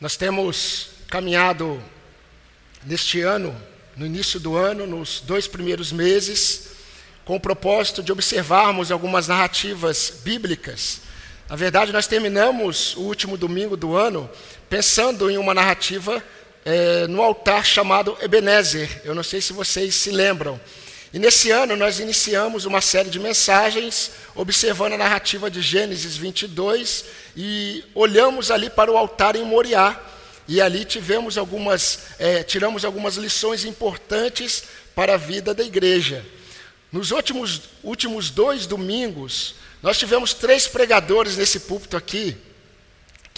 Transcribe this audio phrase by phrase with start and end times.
[0.00, 1.82] Nós temos caminhado
[2.84, 3.60] neste ano,
[3.96, 6.68] no início do ano, nos dois primeiros meses,
[7.24, 11.00] com o propósito de observarmos algumas narrativas bíblicas.
[11.48, 14.30] Na verdade, nós terminamos o último domingo do ano
[14.70, 16.22] pensando em uma narrativa
[16.64, 19.02] é, no altar chamado Ebenezer.
[19.04, 20.60] Eu não sei se vocês se lembram.
[21.12, 27.04] E nesse ano nós iniciamos uma série de mensagens observando a narrativa de Gênesis 22
[27.34, 29.98] e olhamos ali para o altar em Moriá
[30.46, 36.24] e ali tivemos algumas, é, tiramos algumas lições importantes para a vida da igreja.
[36.92, 42.36] Nos últimos, últimos dois domingos, nós tivemos três pregadores nesse púlpito aqui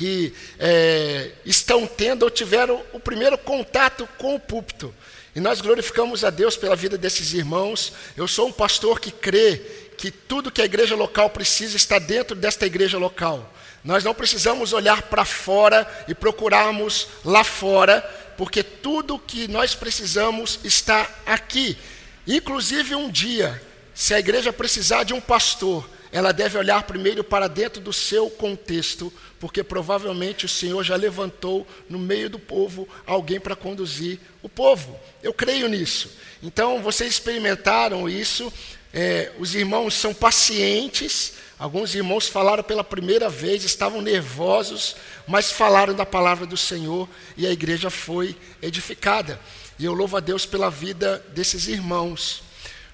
[0.00, 4.94] que é, estão tendo ou tiveram o primeiro contato com o púlpito.
[5.34, 7.92] E nós glorificamos a Deus pela vida desses irmãos.
[8.16, 9.58] Eu sou um pastor que crê
[9.96, 13.52] que tudo que a igreja local precisa está dentro desta igreja local.
[13.84, 18.00] Nós não precisamos olhar para fora e procurarmos lá fora,
[18.36, 21.78] porque tudo que nós precisamos está aqui.
[22.26, 23.60] Inclusive, um dia,
[23.94, 28.28] se a igreja precisar de um pastor, ela deve olhar primeiro para dentro do seu
[28.28, 34.48] contexto, porque provavelmente o Senhor já levantou no meio do povo alguém para conduzir o
[34.48, 34.98] povo.
[35.22, 36.10] Eu creio nisso.
[36.42, 38.52] Então, vocês experimentaram isso,
[38.92, 44.96] é, os irmãos são pacientes, alguns irmãos falaram pela primeira vez, estavam nervosos,
[45.28, 49.38] mas falaram da palavra do Senhor e a igreja foi edificada.
[49.78, 52.42] E eu louvo a Deus pela vida desses irmãos.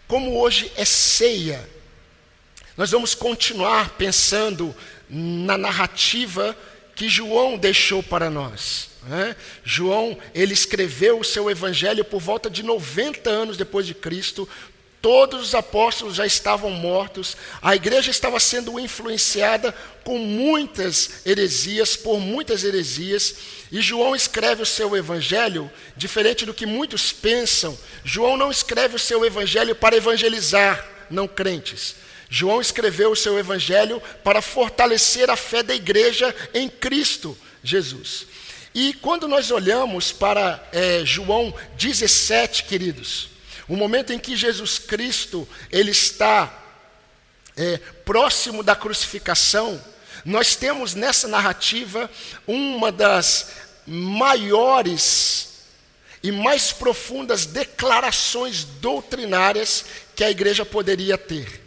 [0.07, 1.67] Como hoje é ceia,
[2.77, 4.75] nós vamos continuar pensando
[5.09, 6.57] na narrativa
[6.95, 8.91] que João deixou para nós.
[9.05, 9.35] Né?
[9.65, 14.49] João, ele escreveu o seu evangelho por volta de 90 anos depois de Cristo.
[15.01, 22.19] Todos os apóstolos já estavam mortos, a igreja estava sendo influenciada com muitas heresias, por
[22.19, 23.37] muitas heresias,
[23.71, 28.99] e João escreve o seu evangelho, diferente do que muitos pensam, João não escreve o
[28.99, 31.97] seu evangelho para evangelizar não crentes.
[32.29, 38.27] João escreveu o seu evangelho para fortalecer a fé da igreja em Cristo Jesus.
[38.75, 43.31] E quando nós olhamos para é, João 17, queridos,
[43.69, 46.53] o momento em que Jesus Cristo ele está
[47.57, 49.83] é, próximo da crucificação,
[50.25, 52.11] nós temos nessa narrativa
[52.47, 53.53] uma das
[53.87, 55.47] maiores
[56.23, 59.85] e mais profundas declarações doutrinárias
[60.17, 61.63] que a igreja poderia ter.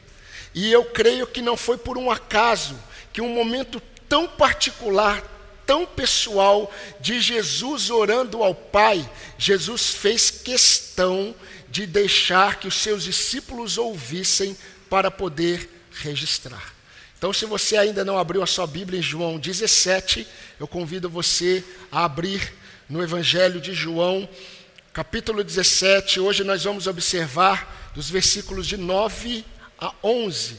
[0.55, 2.75] E eu creio que não foi por um acaso
[3.13, 3.79] que um momento
[4.09, 5.23] tão particular,
[5.65, 11.35] tão pessoal de Jesus orando ao Pai, Jesus fez questão
[11.69, 14.57] de deixar que os seus discípulos ouvissem
[14.89, 15.69] para poder
[16.01, 16.73] registrar.
[17.19, 20.25] Então, se você ainda não abriu a sua Bíblia em João 17,
[20.59, 22.53] eu convido você a abrir
[22.89, 24.27] no Evangelho de João,
[24.91, 26.19] capítulo 17.
[26.19, 29.45] Hoje nós vamos observar dos versículos de 9
[29.79, 30.57] a 11.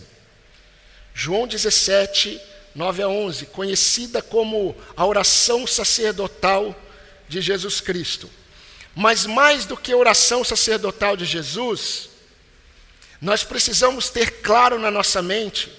[1.14, 2.41] João 17,
[2.74, 6.74] 9 a 11, conhecida como a oração sacerdotal
[7.28, 8.30] de Jesus Cristo.
[8.94, 12.10] Mas mais do que a oração sacerdotal de Jesus,
[13.20, 15.70] nós precisamos ter claro na nossa mente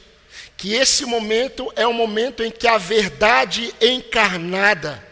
[0.56, 5.03] que esse momento é o momento em que a verdade encarnada,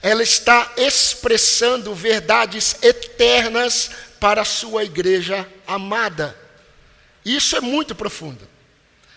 [0.00, 6.36] ela está expressando verdades eternas para a sua igreja amada.
[7.24, 8.48] Isso é muito profundo.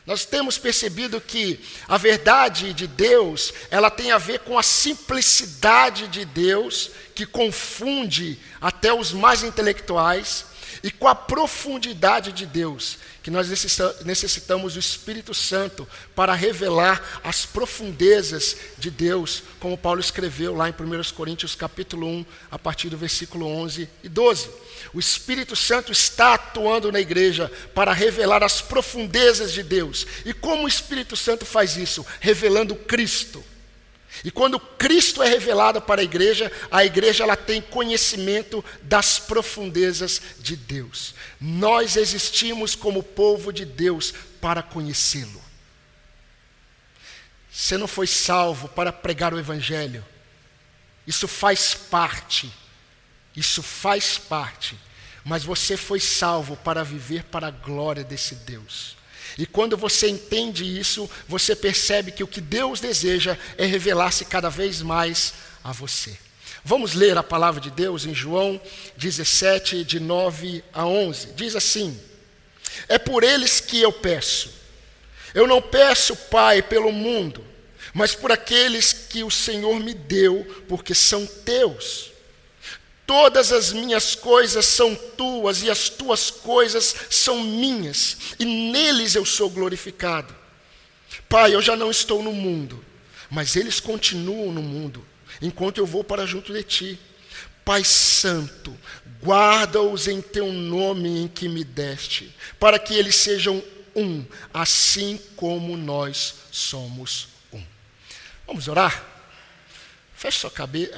[0.05, 6.07] Nós temos percebido que a verdade de Deus, ela tem a ver com a simplicidade
[6.07, 10.45] de Deus, que confunde até os mais intelectuais,
[10.83, 13.49] e com a profundidade de Deus, que nós
[14.05, 20.71] necessitamos do Espírito Santo para revelar as profundezas de Deus, como Paulo escreveu lá em
[20.71, 20.75] 1
[21.15, 24.47] Coríntios capítulo 1, a partir do versículo 11 e 12.
[24.93, 30.05] O Espírito Santo está atuando na igreja para revelar as profundezas de Deus.
[30.23, 32.05] E como o Espírito Santo faz isso?
[32.19, 33.43] Revelando Cristo.
[34.23, 40.21] E quando Cristo é revelado para a igreja, a igreja ela tem conhecimento das profundezas
[40.39, 41.13] de Deus.
[41.39, 45.43] Nós existimos como povo de Deus para conhecê-lo.
[47.51, 50.05] Você não foi salvo para pregar o evangelho.
[51.07, 52.51] Isso faz parte.
[53.35, 54.77] Isso faz parte.
[55.23, 58.97] Mas você foi salvo para viver para a glória desse Deus.
[59.37, 64.49] E quando você entende isso, você percebe que o que Deus deseja é revelar-se cada
[64.49, 65.33] vez mais
[65.63, 66.17] a você.
[66.63, 68.59] Vamos ler a palavra de Deus em João
[68.97, 71.33] 17, de 9 a 11.
[71.33, 71.99] Diz assim:
[72.87, 74.51] É por eles que eu peço.
[75.33, 77.45] Eu não peço, Pai, pelo mundo,
[77.93, 82.14] mas por aqueles que o Senhor me deu, porque são teus.
[83.05, 89.23] Todas as minhas coisas são tuas e as tuas coisas são minhas, e neles eu
[89.23, 90.35] sou glorificado.
[91.29, 92.83] Pai, eu já não estou no mundo,
[93.29, 95.05] mas eles continuam no mundo,
[95.41, 96.99] enquanto eu vou para junto de ti.
[97.63, 98.75] Pai Santo,
[99.23, 103.63] guarda-os em teu nome em que me deste, para que eles sejam
[103.95, 107.63] um, assim como nós somos um.
[108.45, 109.14] Vamos orar?
[110.25, 110.51] Feche sua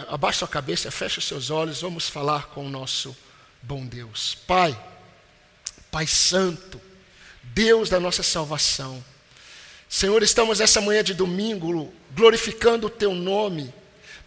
[0.07, 3.13] abaixe sua cabeça, feche os seus olhos, vamos falar com o nosso
[3.61, 4.37] bom Deus.
[4.47, 4.73] Pai,
[5.91, 6.79] Pai Santo,
[7.43, 9.03] Deus da nossa salvação.
[9.89, 13.73] Senhor, estamos essa manhã de domingo glorificando o Teu nome,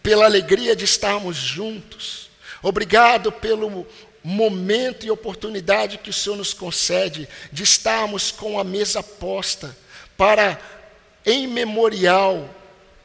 [0.03, 2.29] pela alegria de estarmos juntos.
[2.61, 3.87] Obrigado pelo
[4.23, 9.75] momento e oportunidade que o Senhor nos concede de estarmos com a mesa posta
[10.15, 10.61] para,
[11.25, 12.60] em memorial,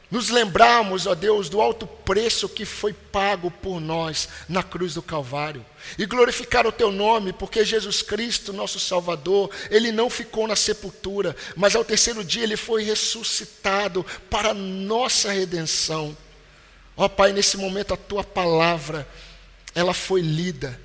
[0.09, 5.01] nos lembrarmos, ó Deus, do alto preço que foi pago por nós na cruz do
[5.01, 5.65] Calvário.
[5.97, 11.35] E glorificar o teu nome, porque Jesus Cristo, nosso Salvador, ele não ficou na sepultura,
[11.55, 16.15] mas ao terceiro dia ele foi ressuscitado para nossa redenção.
[16.95, 19.07] Ó Pai, nesse momento a tua palavra,
[19.75, 20.79] ela foi lida.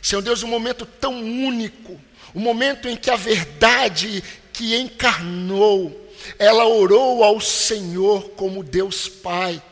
[0.00, 2.00] Senhor Deus, um momento tão único,
[2.32, 4.22] um momento em que a verdade
[4.52, 6.07] que encarnou,
[6.38, 9.62] ela orou ao Senhor como Deus Pai.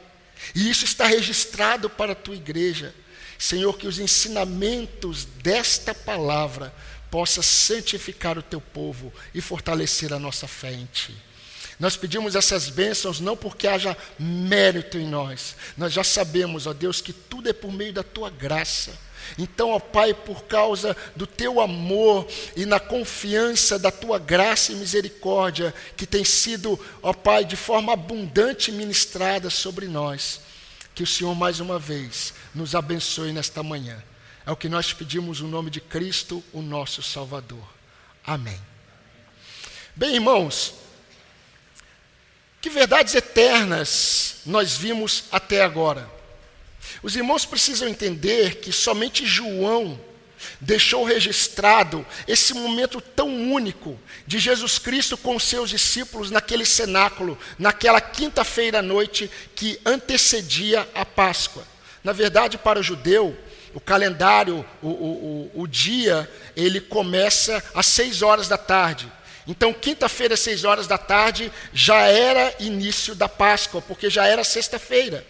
[0.54, 2.94] E isso está registrado para a tua igreja.
[3.38, 6.74] Senhor, que os ensinamentos desta palavra
[7.10, 11.14] possa santificar o teu povo e fortalecer a nossa fé em ti.
[11.78, 15.54] Nós pedimos essas bênçãos não porque haja mérito em nós.
[15.76, 18.98] Nós já sabemos, ó Deus, que tudo é por meio da tua graça.
[19.38, 22.26] Então, ó Pai, por causa do teu amor
[22.56, 27.92] e na confiança da tua graça e misericórdia, que tem sido, ó Pai, de forma
[27.92, 30.40] abundante ministrada sobre nós,
[30.94, 34.02] que o Senhor mais uma vez nos abençoe nesta manhã.
[34.46, 37.66] É o que nós pedimos no nome de Cristo, o nosso Salvador.
[38.24, 38.58] Amém.
[39.94, 40.74] Bem, irmãos,
[42.60, 46.15] que verdades eternas nós vimos até agora?
[47.02, 49.98] Os irmãos precisam entender que somente João
[50.60, 58.00] deixou registrado esse momento tão único de Jesus Cristo com seus discípulos naquele cenáculo, naquela
[58.00, 61.66] quinta-feira à noite que antecedia a Páscoa.
[62.04, 63.36] Na verdade, para o judeu,
[63.74, 69.10] o calendário, o, o, o, o dia, ele começa às seis horas da tarde.
[69.46, 74.42] Então, quinta-feira, às seis horas da tarde, já era início da Páscoa, porque já era
[74.42, 75.26] sexta-feira.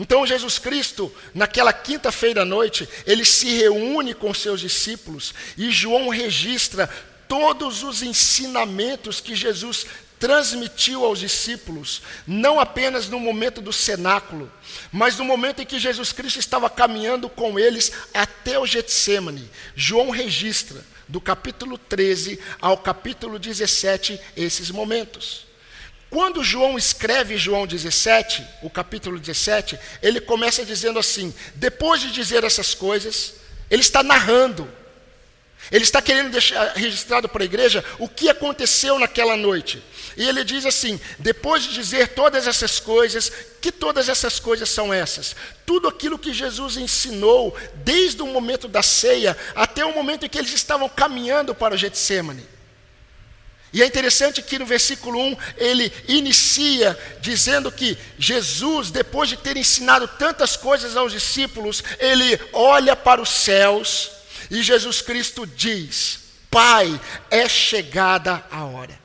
[0.00, 6.08] Então Jesus Cristo, naquela quinta-feira à noite, ele se reúne com seus discípulos e João
[6.08, 6.88] registra
[7.28, 9.84] todos os ensinamentos que Jesus
[10.18, 14.50] transmitiu aos discípulos, não apenas no momento do cenáculo,
[14.90, 19.50] mas no momento em que Jesus Cristo estava caminhando com eles até o Getsemane.
[19.76, 25.49] João registra do capítulo 13 ao capítulo 17 esses momentos.
[26.10, 32.42] Quando João escreve João 17, o capítulo 17, ele começa dizendo assim: depois de dizer
[32.42, 33.34] essas coisas,
[33.70, 34.68] ele está narrando,
[35.70, 39.80] ele está querendo deixar registrado para a igreja o que aconteceu naquela noite.
[40.16, 43.30] E ele diz assim: depois de dizer todas essas coisas,
[43.60, 45.36] que todas essas coisas são essas?
[45.64, 50.38] Tudo aquilo que Jesus ensinou, desde o momento da ceia até o momento em que
[50.38, 52.44] eles estavam caminhando para o Getsemane.
[53.72, 59.56] E é interessante que no versículo 1 ele inicia dizendo que Jesus, depois de ter
[59.56, 64.10] ensinado tantas coisas aos discípulos, ele olha para os céus
[64.50, 66.18] e Jesus Cristo diz:
[66.50, 67.00] Pai,
[67.30, 68.98] é chegada a hora.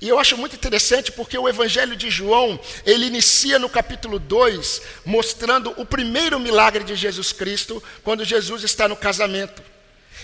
[0.00, 4.80] E eu acho muito interessante porque o Evangelho de João, ele inicia no capítulo 2,
[5.04, 9.60] mostrando o primeiro milagre de Jesus Cristo, quando Jesus está no casamento.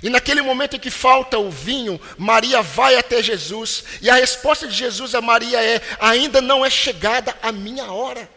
[0.04, 4.68] E naquele momento em que falta o vinho, Maria vai até Jesus, e a resposta
[4.68, 8.28] de Jesus a Maria é: ainda não é chegada a minha hora.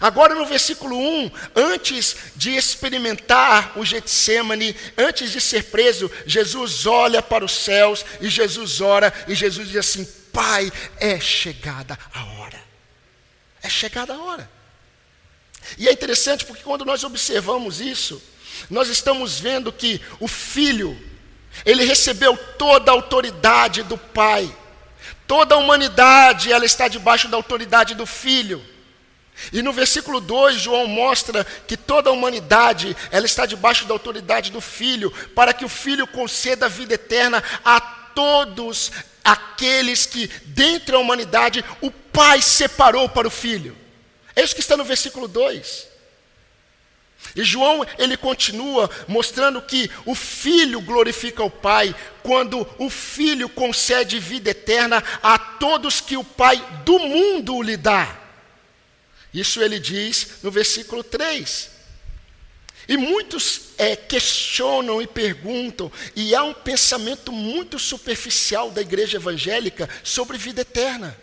[0.00, 7.22] Agora no versículo 1, antes de experimentar o Getsemane, antes de ser preso, Jesus olha
[7.22, 12.60] para os céus e Jesus ora e Jesus diz assim: Pai, é chegada a hora.
[13.62, 14.50] É chegada a hora.
[15.78, 18.20] E é interessante porque quando nós observamos isso,
[18.70, 20.98] nós estamos vendo que o filho,
[21.64, 24.54] ele recebeu toda a autoridade do pai.
[25.26, 28.64] Toda a humanidade, ela está debaixo da autoridade do filho.
[29.52, 34.50] E no versículo 2, João mostra que toda a humanidade, ela está debaixo da autoridade
[34.50, 38.90] do filho, para que o filho conceda a vida eterna a todos
[39.22, 43.76] aqueles que, dentre a humanidade, o pai separou para o filho.
[44.34, 45.87] É isso que está no versículo 2.
[47.34, 54.18] E João, ele continua mostrando que o filho glorifica o pai quando o filho concede
[54.18, 58.18] vida eterna a todos que o pai do mundo lhe dá.
[59.32, 61.70] Isso ele diz no versículo 3.
[62.88, 69.88] E muitos é, questionam e perguntam, e há um pensamento muito superficial da igreja evangélica
[70.02, 71.14] sobre vida eterna.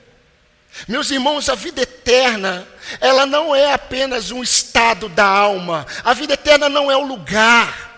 [0.87, 2.67] Meus irmãos, a vida eterna,
[2.99, 7.97] ela não é apenas um estado da alma, a vida eterna não é o lugar.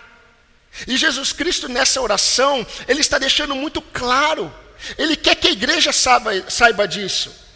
[0.88, 4.54] E Jesus Cristo, nessa oração, ele está deixando muito claro,
[4.98, 7.47] ele quer que a igreja saiba, saiba disso.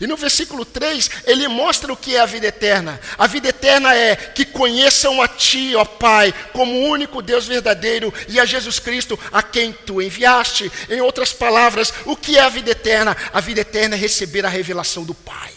[0.00, 3.00] E no versículo 3, ele mostra o que é a vida eterna.
[3.18, 8.12] A vida eterna é que conheçam a Ti, ó Pai, como o único Deus verdadeiro
[8.28, 10.70] e a Jesus Cristo, a quem Tu enviaste.
[10.88, 13.16] Em outras palavras, o que é a vida eterna?
[13.32, 15.52] A vida eterna é receber a revelação do Pai.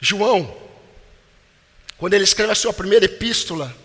[0.00, 0.56] João,
[1.98, 3.76] quando ele escreve a sua primeira epístola,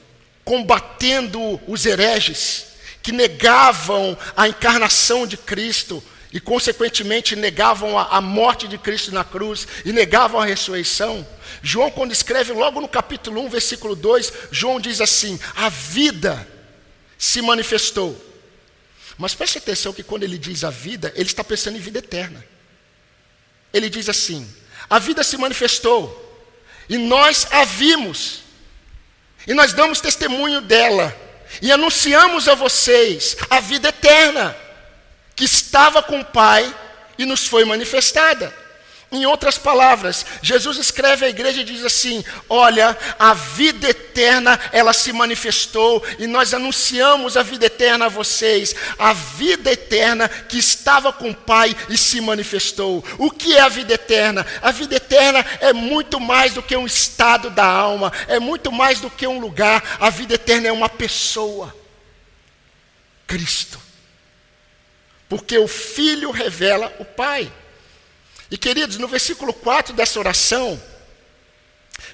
[0.46, 2.75] combatendo os hereges,
[3.06, 9.24] que negavam a encarnação de Cristo e, consequentemente, negavam a, a, morte de Cristo na
[9.24, 11.24] cruz e negavam a ressurreição.
[11.62, 16.48] João, quando escreve logo no capítulo 1, versículo 2, João diz assim: A vida
[17.16, 18.20] se manifestou.
[19.20, 22.44] Mas preste atenção que quando ele diz a vida, ele está pensando em vida eterna.
[23.72, 24.52] Ele diz assim:
[24.90, 26.10] A vida se manifestou
[26.90, 28.42] e nós a vimos,
[29.46, 31.16] e nós damos testemunho dela
[31.62, 34.56] e anunciamos a vocês a vida eterna,
[35.36, 36.74] que estava com o Pai
[37.18, 38.65] e nos foi manifestada.
[39.12, 44.94] Em outras palavras, Jesus escreve à igreja e diz assim: Olha, a vida eterna, ela
[44.94, 48.76] se manifestou e nós anunciamos a vida eterna a vocês.
[48.98, 53.04] A vida eterna que estava com o Pai e se manifestou.
[53.18, 54.46] O que é a vida eterna?
[54.62, 59.00] A vida eterna é muito mais do que um estado da alma, é muito mais
[59.00, 59.98] do que um lugar.
[60.00, 61.74] A vida eterna é uma pessoa.
[63.28, 63.80] Cristo.
[65.30, 67.52] Porque o Filho revela o Pai.
[68.50, 70.82] E queridos, no versículo 4 dessa oração,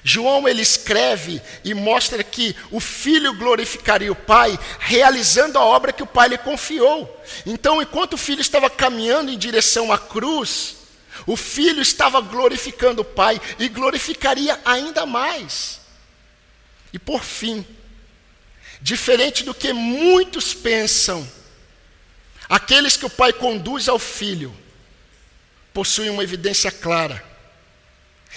[0.04, 6.02] João ele escreve e mostra que o filho glorificaria o pai, realizando a obra que
[6.02, 7.22] o pai lhe confiou.
[7.46, 10.76] Então, enquanto o filho estava caminhando em direção à cruz,
[11.26, 15.80] o filho estava glorificando o pai e glorificaria ainda mais.
[16.92, 17.64] E por fim,
[18.80, 21.28] diferente do que muitos pensam,
[22.48, 24.54] aqueles que o pai conduz ao filho,
[25.72, 27.22] possuem uma evidência clara.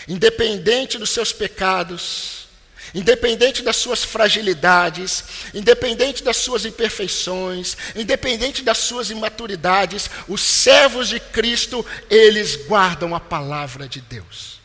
[0.08, 2.48] Independente dos seus pecados,
[2.94, 5.24] independente das suas fragilidades,
[5.54, 13.20] independente das suas imperfeições, independente das suas imaturidades, os servos de Cristo, eles guardam a
[13.20, 14.56] palavra de Deus.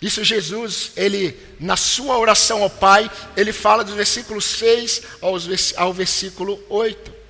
[0.00, 5.02] Isso Jesus, ele, na sua oração ao Pai, ele fala do versículo 6
[5.76, 7.25] ao versículo 8.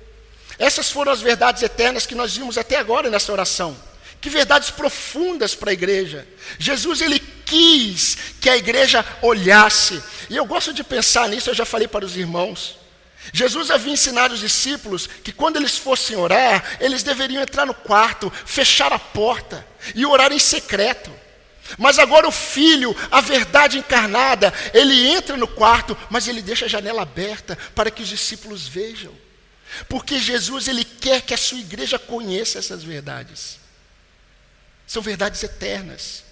[0.59, 3.77] Essas foram as verdades eternas que nós vimos até agora nessa oração.
[4.19, 6.27] Que verdades profundas para a igreja.
[6.57, 10.01] Jesus ele quis que a igreja olhasse.
[10.29, 12.77] E eu gosto de pensar nisso, eu já falei para os irmãos.
[13.31, 18.31] Jesus havia ensinado os discípulos que quando eles fossem orar, eles deveriam entrar no quarto,
[18.45, 21.11] fechar a porta e orar em secreto.
[21.77, 26.69] Mas agora o filho, a verdade encarnada, ele entra no quarto, mas ele deixa a
[26.69, 29.13] janela aberta para que os discípulos vejam.
[29.87, 33.59] Porque Jesus ele quer que a sua igreja conheça essas verdades.
[34.85, 36.23] São verdades eternas.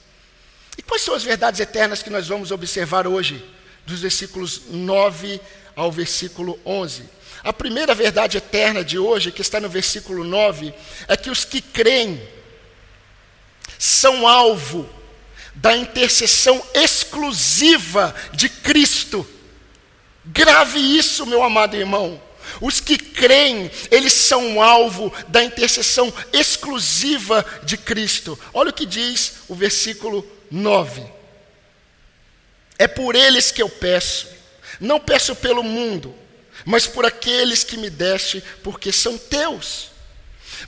[0.77, 3.43] E quais são as verdades eternas que nós vamos observar hoje,
[3.85, 5.39] dos versículos 9
[5.75, 7.03] ao versículo 11?
[7.43, 10.73] A primeira verdade eterna de hoje, que está no versículo 9,
[11.07, 12.21] é que os que creem
[13.77, 14.89] são alvo
[15.53, 19.27] da intercessão exclusiva de Cristo.
[20.25, 22.21] Grave isso, meu amado irmão.
[22.61, 28.39] Os que creem, eles são alvo da intercessão exclusiva de Cristo.
[28.53, 31.03] Olha o que diz o versículo 9.
[32.77, 34.27] É por eles que eu peço,
[34.79, 36.13] não peço pelo mundo,
[36.65, 39.91] mas por aqueles que me deste, porque são teus.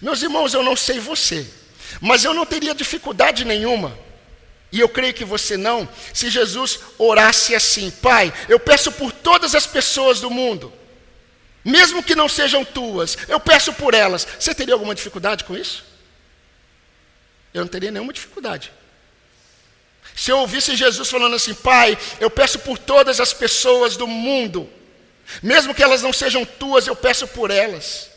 [0.01, 1.45] Meus irmãos, eu não sei você,
[2.01, 3.97] mas eu não teria dificuldade nenhuma.
[4.69, 9.55] E eu creio que você não, se Jesus orasse assim: Pai, eu peço por todas
[9.55, 10.73] as pessoas do mundo
[11.67, 14.27] mesmo que não sejam tuas, eu peço por elas.
[14.39, 15.83] Você teria alguma dificuldade com isso?
[17.53, 18.71] Eu não teria nenhuma dificuldade.
[20.15, 24.69] Se eu ouvisse Jesus falando assim, Pai, eu peço por todas as pessoas do mundo,
[25.41, 28.09] Mesmo que elas não sejam tuas, eu peço por elas.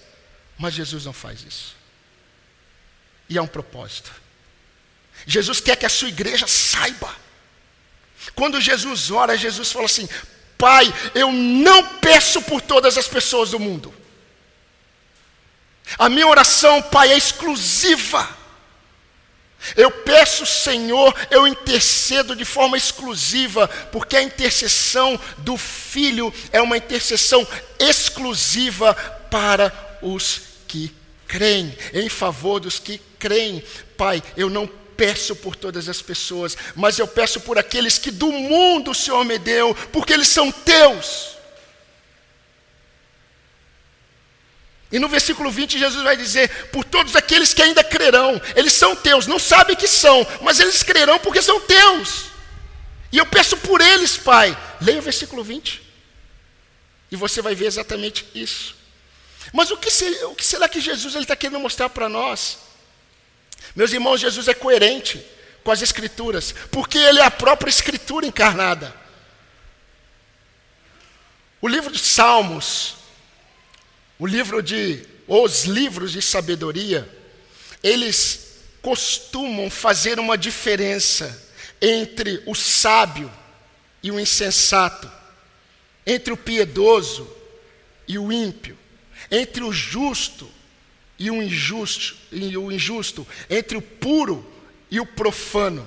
[0.57, 1.77] Mas Jesus não faz isso.
[3.29, 4.13] E há um propósito.
[5.27, 7.15] Jesus quer que a sua igreja saiba.
[8.35, 10.09] Quando Jesus ora, Jesus fala assim:
[10.61, 13.93] Pai, eu não peço por todas as pessoas do mundo.
[15.99, 18.29] A minha oração, Pai, é exclusiva.
[19.75, 26.77] Eu peço, Senhor, eu intercedo de forma exclusiva, porque a intercessão do Filho é uma
[26.77, 27.47] intercessão
[27.79, 28.95] exclusiva
[29.31, 30.95] para os que
[31.27, 33.65] creem, em favor dos que creem.
[33.97, 34.67] Pai, eu não
[35.01, 39.25] peço por todas as pessoas, mas eu peço por aqueles que do mundo o Senhor
[39.25, 41.37] me deu, porque eles são teus.
[44.93, 48.95] E no versículo 20, Jesus vai dizer: Por todos aqueles que ainda crerão, eles são
[48.95, 52.27] teus, não sabem que são, mas eles crerão porque são teus.
[53.11, 54.55] E eu peço por eles, Pai.
[54.83, 55.81] Leia o versículo 20.
[57.11, 58.77] E você vai ver exatamente isso.
[59.51, 59.89] Mas o que,
[60.27, 62.70] o que será que Jesus está querendo mostrar para nós?
[63.75, 65.25] Meus irmãos, Jesus é coerente
[65.63, 68.95] com as Escrituras, porque Ele é a própria Escritura encarnada.
[71.61, 72.97] O livro de Salmos,
[74.19, 77.09] o livro de, os livros de sabedoria,
[77.83, 78.51] eles
[78.83, 81.49] costumam fazer uma diferença
[81.81, 83.31] entre o sábio
[84.03, 85.11] e o insensato,
[86.07, 87.31] entre o piedoso
[88.09, 88.77] e o ímpio,
[89.31, 90.51] entre o justo
[91.21, 94.45] e o injusto, e o injusto, entre o puro
[94.91, 95.87] e o profano.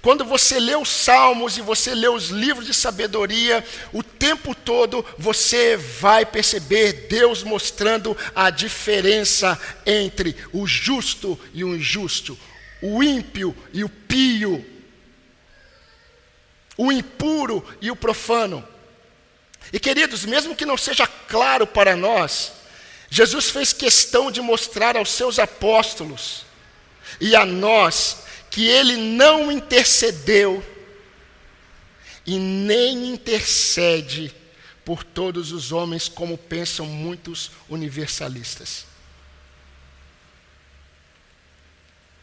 [0.00, 5.04] Quando você lê os salmos e você lê os livros de sabedoria, o tempo todo
[5.18, 12.38] você vai perceber Deus mostrando a diferença entre o justo e o injusto,
[12.80, 14.64] o ímpio e o pio,
[16.76, 18.64] o impuro e o profano.
[19.72, 22.52] E queridos, mesmo que não seja claro para nós,
[23.10, 26.44] Jesus fez questão de mostrar aos seus apóstolos
[27.20, 30.64] e a nós que ele não intercedeu
[32.26, 34.34] e nem intercede
[34.84, 38.86] por todos os homens, como pensam muitos universalistas.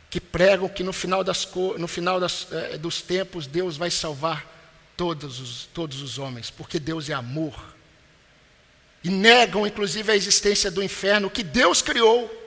[0.10, 4.45] Que pregam que no final, das, no final das, eh, dos tempos Deus vai salvar
[4.95, 7.74] todos os, todos os homens, porque Deus é amor
[9.05, 12.41] e negam inclusive a existência do inferno que Deus criou.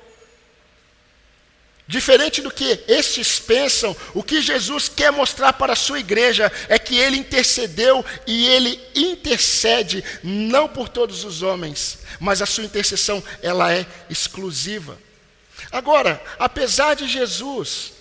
[1.86, 6.76] Diferente do que estes pensam, o que Jesus quer mostrar para a sua igreja é
[6.76, 13.22] que ele intercedeu e ele intercede não por todos os homens, mas a sua intercessão
[13.40, 14.98] ela é exclusiva.
[15.70, 17.92] Agora, apesar de Jesus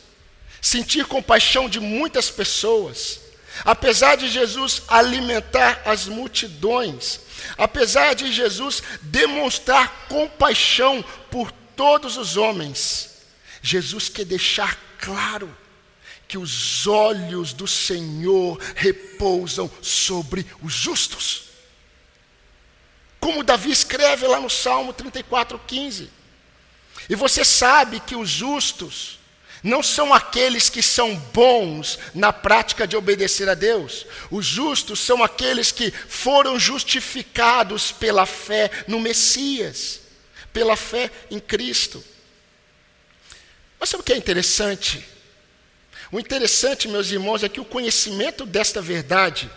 [0.59, 3.19] sentir compaixão de muitas pessoas,
[3.63, 7.19] apesar de Jesus alimentar as multidões,
[7.57, 13.21] Apesar de Jesus demonstrar compaixão por todos os homens,
[13.61, 15.55] Jesus quer deixar claro
[16.27, 21.43] que os olhos do Senhor repousam sobre os justos.
[23.19, 26.09] Como Davi escreve lá no Salmo 34, 15.
[27.09, 29.16] E você sabe que os justos,
[29.67, 34.06] não são aqueles que são bons na prática de obedecer a Deus.
[34.32, 39.99] Os justos são aqueles que foram justificados pela fé no Messias,
[40.53, 42.01] pela fé em Cristo.
[43.77, 45.06] Mas sabe o que é interessante?
[46.13, 49.51] O interessante, meus irmãos, é que o conhecimento desta verdade,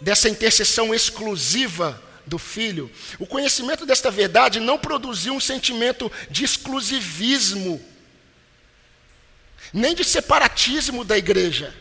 [0.00, 7.84] dessa intercessão exclusiva do Filho, o conhecimento desta verdade não produziu um sentimento de exclusivismo
[9.72, 11.74] nem de separatismo da igreja.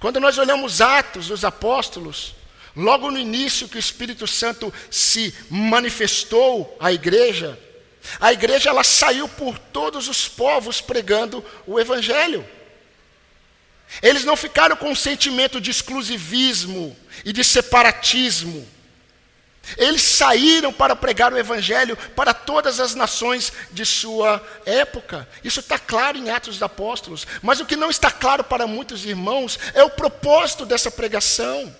[0.00, 2.34] Quando nós olhamos Atos dos Apóstolos,
[2.76, 7.58] logo no início que o Espírito Santo se manifestou à igreja,
[8.20, 12.46] a igreja ela saiu por todos os povos pregando o evangelho.
[14.02, 18.68] Eles não ficaram com um sentimento de exclusivismo e de separatismo.
[19.76, 25.28] Eles saíram para pregar o Evangelho para todas as nações de sua época.
[25.42, 27.26] Isso está claro em Atos dos Apóstolos.
[27.42, 31.74] Mas o que não está claro para muitos irmãos é o propósito dessa pregação.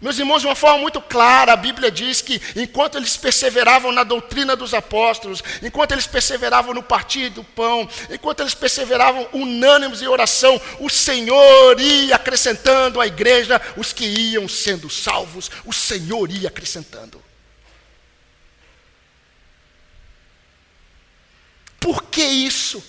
[0.00, 4.02] Meus irmãos, de uma forma muito clara, a Bíblia diz que enquanto eles perseveravam na
[4.02, 10.06] doutrina dos apóstolos, enquanto eles perseveravam no partir do pão, enquanto eles perseveravam unânimes em
[10.06, 16.48] oração, o Senhor ia acrescentando à igreja os que iam sendo salvos, o Senhor ia
[16.48, 17.22] acrescentando.
[21.78, 22.82] Por que isso?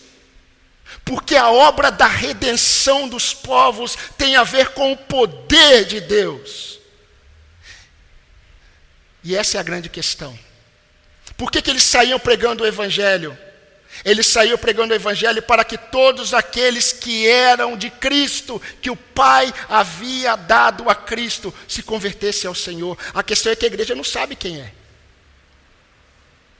[1.03, 6.80] Porque a obra da redenção dos povos tem a ver com o poder de Deus.
[9.23, 10.37] E essa é a grande questão.
[11.37, 13.37] Por que, que eles saíam pregando o Evangelho?
[14.05, 18.95] Eles saíam pregando o Evangelho para que todos aqueles que eram de Cristo, que o
[18.95, 22.97] Pai havia dado a Cristo, se convertessem ao Senhor.
[23.13, 24.71] A questão é que a igreja não sabe quem é.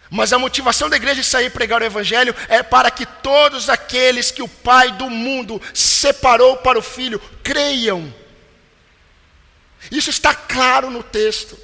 [0.09, 4.29] Mas a motivação da igreja de sair pregar o Evangelho é para que todos aqueles
[4.29, 8.13] que o Pai do mundo separou para o Filho creiam.
[9.89, 11.57] Isso está claro no texto.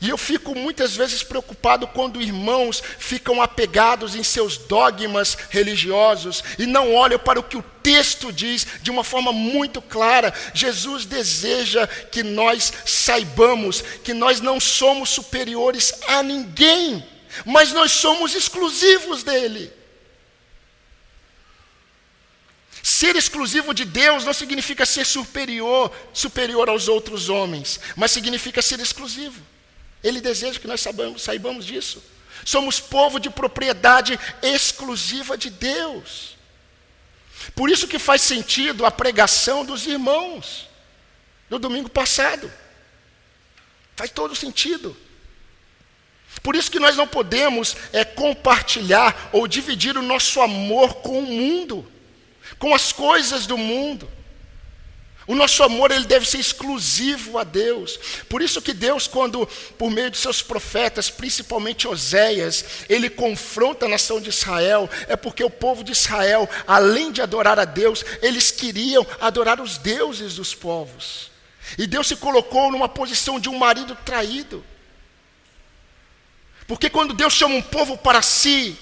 [0.00, 6.66] E eu fico muitas vezes preocupado quando irmãos ficam apegados em seus dogmas religiosos e
[6.66, 10.34] não olham para o que o texto diz de uma forma muito clara.
[10.52, 17.06] Jesus deseja que nós saibamos que nós não somos superiores a ninguém,
[17.44, 19.72] mas nós somos exclusivos dele.
[22.82, 28.78] Ser exclusivo de Deus não significa ser superior, superior aos outros homens, mas significa ser
[28.78, 29.42] exclusivo.
[30.06, 32.00] Ele deseja que nós saibamos, saibamos disso.
[32.44, 36.36] Somos povo de propriedade exclusiva de Deus.
[37.56, 40.68] Por isso que faz sentido a pregação dos irmãos
[41.50, 42.52] do domingo passado.
[43.96, 44.96] Faz todo sentido.
[46.40, 51.22] Por isso que nós não podemos é, compartilhar ou dividir o nosso amor com o
[51.22, 51.90] mundo,
[52.60, 54.08] com as coisas do mundo.
[55.26, 57.98] O nosso amor ele deve ser exclusivo a Deus.
[58.28, 59.44] Por isso que Deus, quando
[59.76, 65.42] por meio de seus profetas, principalmente Oséias, ele confronta a nação de Israel, é porque
[65.42, 70.54] o povo de Israel, além de adorar a Deus, eles queriam adorar os deuses dos
[70.54, 71.30] povos.
[71.76, 74.64] E Deus se colocou numa posição de um marido traído.
[76.68, 78.76] Porque quando Deus chama um povo para si,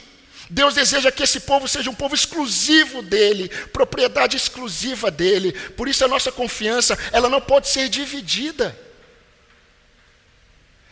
[0.50, 5.52] Deus deseja que esse povo seja um povo exclusivo dele, propriedade exclusiva dele.
[5.70, 8.78] Por isso a nossa confiança, ela não pode ser dividida.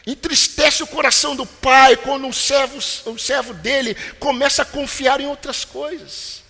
[0.07, 5.27] Entristece o coração do pai quando um servo, um servo dele começa a confiar em
[5.27, 6.43] outras coisas.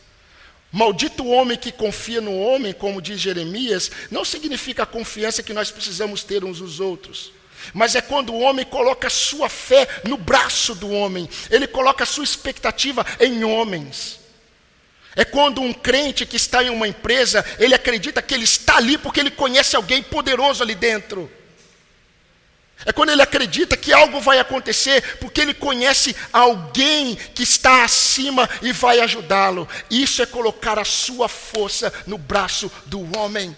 [0.70, 5.52] Maldito o homem que confia no homem, como diz Jeremias, não significa a confiança que
[5.52, 7.30] nós precisamos ter uns nos outros.
[7.72, 12.24] Mas é quando o homem coloca sua fé no braço do homem, ele coloca sua
[12.24, 14.20] expectativa em homens.
[15.14, 18.96] É quando um crente que está em uma empresa, ele acredita que ele está ali
[18.96, 21.30] porque ele conhece alguém poderoso ali dentro.
[22.84, 28.48] É quando ele acredita que algo vai acontecer porque ele conhece alguém que está acima
[28.60, 29.68] e vai ajudá-lo.
[29.90, 33.56] Isso é colocar a sua força no braço do homem.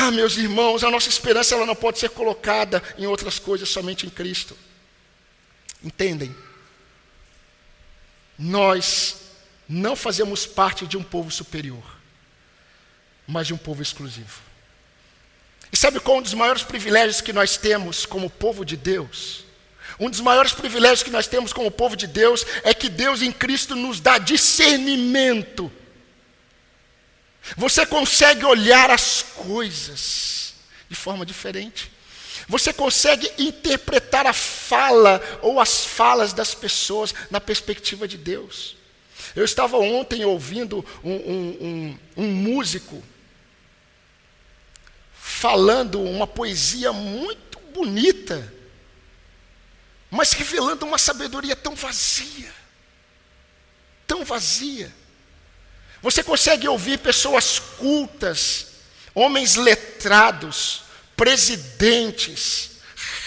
[0.00, 4.06] Ah, meus irmãos, a nossa esperança ela não pode ser colocada em outras coisas, somente
[4.06, 4.56] em Cristo.
[5.82, 6.32] Entendem?
[8.38, 9.16] Nós
[9.68, 11.82] não fazemos parte de um povo superior,
[13.26, 14.40] mas de um povo exclusivo.
[15.72, 19.44] E sabe qual é um dos maiores privilégios que nós temos como povo de Deus?
[19.98, 23.32] Um dos maiores privilégios que nós temos como povo de Deus é que Deus em
[23.32, 25.72] Cristo nos dá discernimento
[27.56, 30.54] você consegue olhar as coisas
[30.88, 31.90] de forma diferente.
[32.48, 38.76] Você consegue interpretar a fala ou as falas das pessoas na perspectiva de Deus.
[39.36, 43.02] Eu estava ontem ouvindo um, um, um, um músico
[45.12, 48.52] falando uma poesia muito bonita,
[50.10, 52.52] mas revelando uma sabedoria tão vazia,
[54.06, 54.92] tão vazia.
[56.02, 58.66] Você consegue ouvir pessoas cultas,
[59.14, 60.82] homens letrados,
[61.16, 62.70] presidentes,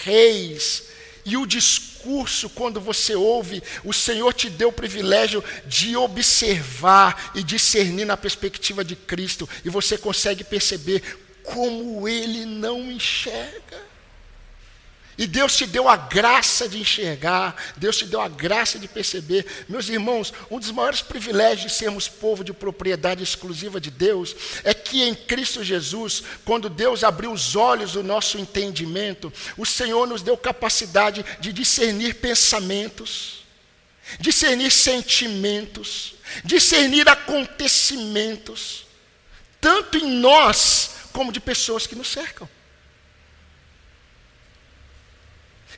[0.04, 0.84] reis,
[1.24, 7.42] e o discurso, quando você ouve, o Senhor te deu o privilégio de observar e
[7.42, 11.02] discernir na perspectiva de Cristo, e você consegue perceber
[11.42, 13.91] como ele não enxerga.
[15.18, 19.44] E Deus te deu a graça de enxergar, Deus te deu a graça de perceber.
[19.68, 24.72] Meus irmãos, um dos maiores privilégios de sermos povo de propriedade exclusiva de Deus é
[24.72, 30.22] que em Cristo Jesus, quando Deus abriu os olhos do nosso entendimento, o Senhor nos
[30.22, 33.44] deu capacidade de discernir pensamentos,
[34.18, 38.86] discernir sentimentos, discernir acontecimentos,
[39.60, 42.48] tanto em nós como de pessoas que nos cercam.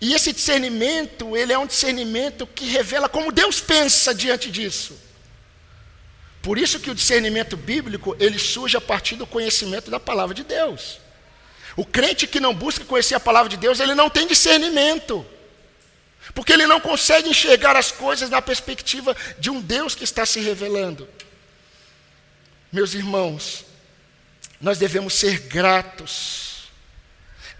[0.04, 4.94] E esse discernimento, ele é um discernimento que revela como Deus pensa diante disso.
[6.42, 10.44] Por isso que o discernimento bíblico, ele surge a partir do conhecimento da palavra de
[10.44, 10.98] Deus.
[11.74, 15.24] O crente que não busca conhecer a palavra de Deus, ele não tem discernimento.
[16.34, 20.38] Porque ele não consegue enxergar as coisas na perspectiva de um Deus que está se
[20.38, 21.08] revelando.
[22.70, 23.64] Meus irmãos,
[24.60, 26.53] nós devemos ser gratos,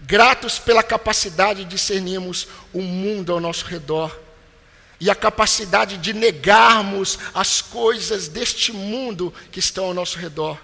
[0.01, 4.15] gratos pela capacidade de discernirmos o mundo ao nosso redor
[4.99, 10.57] e a capacidade de negarmos as coisas deste mundo que estão ao nosso redor.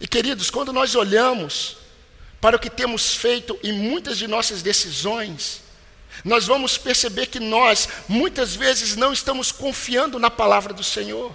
[0.00, 1.76] E queridos, quando nós olhamos
[2.40, 5.62] para o que temos feito em muitas de nossas decisões,
[6.24, 11.32] nós vamos perceber que nós, muitas vezes, não estamos confiando na palavra do Senhor.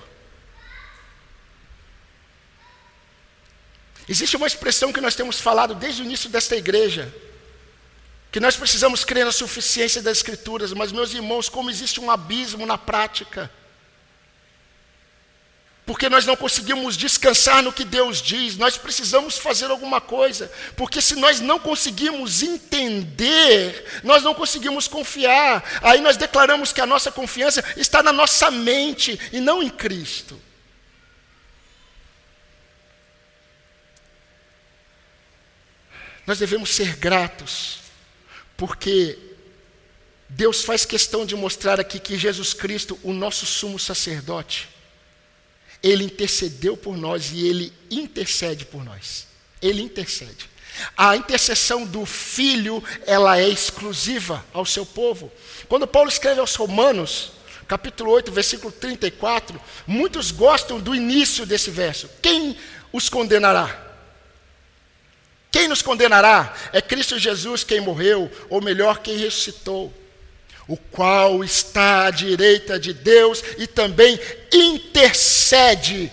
[4.07, 7.13] Existe uma expressão que nós temos falado desde o início desta igreja,
[8.31, 12.65] que nós precisamos crer na suficiência das Escrituras, mas, meus irmãos, como existe um abismo
[12.65, 13.49] na prática,
[15.85, 20.99] porque nós não conseguimos descansar no que Deus diz, nós precisamos fazer alguma coisa, porque
[20.99, 27.11] se nós não conseguimos entender, nós não conseguimos confiar, aí nós declaramos que a nossa
[27.11, 30.41] confiança está na nossa mente e não em Cristo.
[36.25, 37.79] Nós devemos ser gratos,
[38.57, 39.17] porque
[40.27, 44.67] Deus faz questão de mostrar aqui que Jesus Cristo, o nosso sumo sacerdote,
[45.83, 49.27] ele intercedeu por nós e ele intercede por nós.
[49.61, 50.49] Ele intercede.
[50.97, 55.31] A intercessão do filho, ela é exclusiva ao seu povo.
[55.69, 57.31] Quando Paulo escreve aos Romanos,
[57.67, 62.09] capítulo 8, versículo 34, muitos gostam do início desse verso.
[62.21, 62.57] Quem
[62.91, 63.84] os condenará?
[65.55, 66.53] Quem nos condenará?
[66.73, 69.93] É Cristo Jesus quem morreu, ou melhor, quem ressuscitou,
[70.67, 74.19] o qual está à direita de Deus e também
[74.51, 76.11] intercede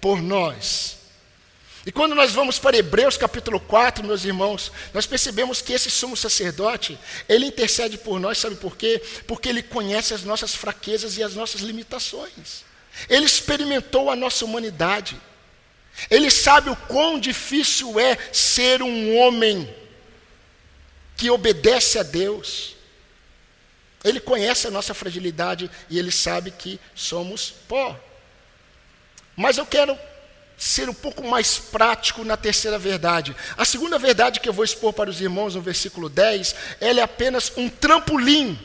[0.00, 0.96] por nós.
[1.84, 6.16] E quando nós vamos para Hebreus capítulo 4, meus irmãos, nós percebemos que esse sumo
[6.16, 6.96] sacerdote,
[7.28, 9.02] ele intercede por nós, sabe por quê?
[9.26, 12.62] Porque ele conhece as nossas fraquezas e as nossas limitações.
[13.08, 15.20] Ele experimentou a nossa humanidade.
[16.10, 19.72] Ele sabe o quão difícil é ser um homem
[21.16, 22.74] que obedece a Deus.
[24.02, 27.98] Ele conhece a nossa fragilidade e ele sabe que somos pó.
[29.36, 29.98] Mas eu quero
[30.56, 33.34] ser um pouco mais prático na terceira verdade.
[33.56, 37.02] A segunda verdade que eu vou expor para os irmãos no versículo 10, ela é
[37.02, 38.58] apenas um trampolim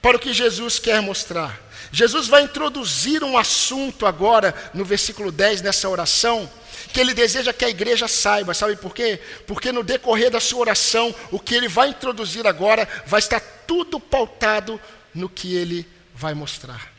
[0.00, 1.60] para o que Jesus quer mostrar.
[1.92, 6.48] Jesus vai introduzir um assunto agora no versículo 10 nessa oração,
[6.92, 9.20] que ele deseja que a igreja saiba, sabe por quê?
[9.46, 13.98] Porque no decorrer da sua oração, o que ele vai introduzir agora vai estar tudo
[13.98, 14.80] pautado
[15.14, 16.92] no que ele vai mostrar.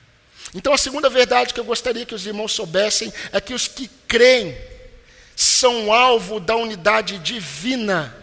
[0.54, 3.90] Então, a segunda verdade que eu gostaria que os irmãos soubessem é que os que
[4.08, 4.58] creem
[5.36, 8.16] são alvo da unidade divina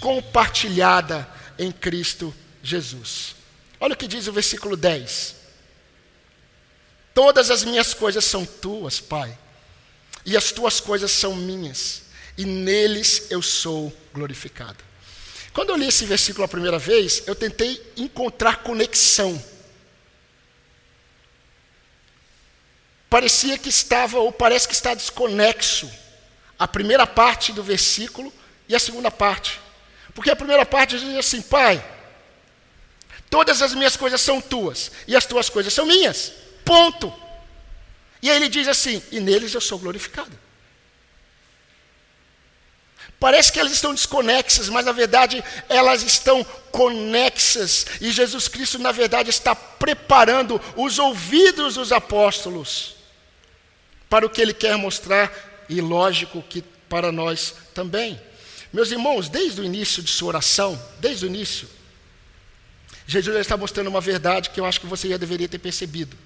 [0.00, 3.34] compartilhada em Cristo Jesus.
[3.80, 5.43] Olha o que diz o versículo 10.
[7.14, 9.38] Todas as minhas coisas são tuas, Pai,
[10.26, 12.02] e as tuas coisas são minhas,
[12.36, 14.82] e neles eu sou glorificado.
[15.52, 19.42] Quando eu li esse versículo a primeira vez, eu tentei encontrar conexão.
[23.08, 25.88] Parecia que estava, ou parece que está desconexo,
[26.58, 28.32] a primeira parte do versículo
[28.68, 29.60] e a segunda parte.
[30.12, 31.84] Porque a primeira parte diz assim: Pai,
[33.30, 36.43] todas as minhas coisas são tuas, e as tuas coisas são minhas.
[36.64, 37.12] Ponto.
[38.22, 40.44] E aí ele diz assim: e neles eu sou glorificado.
[43.20, 47.86] Parece que elas estão desconexas, mas na verdade elas estão conexas.
[48.00, 52.96] E Jesus Cristo, na verdade, está preparando os ouvidos dos apóstolos
[54.10, 55.32] para o que ele quer mostrar,
[55.68, 58.20] e lógico que para nós também.
[58.72, 61.68] Meus irmãos, desde o início de sua oração, desde o início,
[63.06, 66.16] Jesus está mostrando uma verdade que eu acho que você já deveria ter percebido.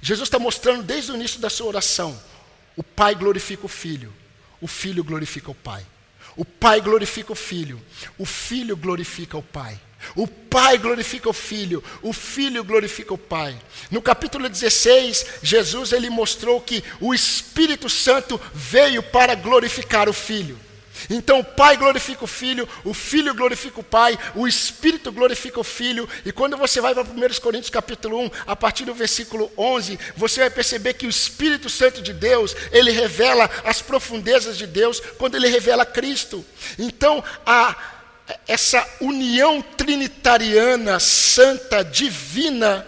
[0.00, 2.20] Jesus está mostrando desde o início da sua oração:
[2.76, 4.12] o Pai glorifica o Filho,
[4.60, 5.84] o Filho glorifica o Pai.
[6.36, 7.80] O Pai glorifica o Filho,
[8.18, 9.80] o Filho glorifica o Pai.
[10.14, 13.58] O Pai glorifica o Filho, o Filho glorifica o Pai.
[13.90, 20.58] No capítulo 16, Jesus ele mostrou que o Espírito Santo veio para glorificar o Filho.
[21.10, 25.64] Então o Pai glorifica o Filho, o Filho glorifica o Pai, o Espírito glorifica o
[25.64, 29.98] Filho, e quando você vai para 1 Coríntios capítulo 1, a partir do versículo 11,
[30.16, 35.00] você vai perceber que o Espírito Santo de Deus, ele revela as profundezas de Deus
[35.18, 36.44] quando ele revela Cristo.
[36.78, 37.76] Então, a,
[38.46, 42.86] essa união trinitariana, santa, divina,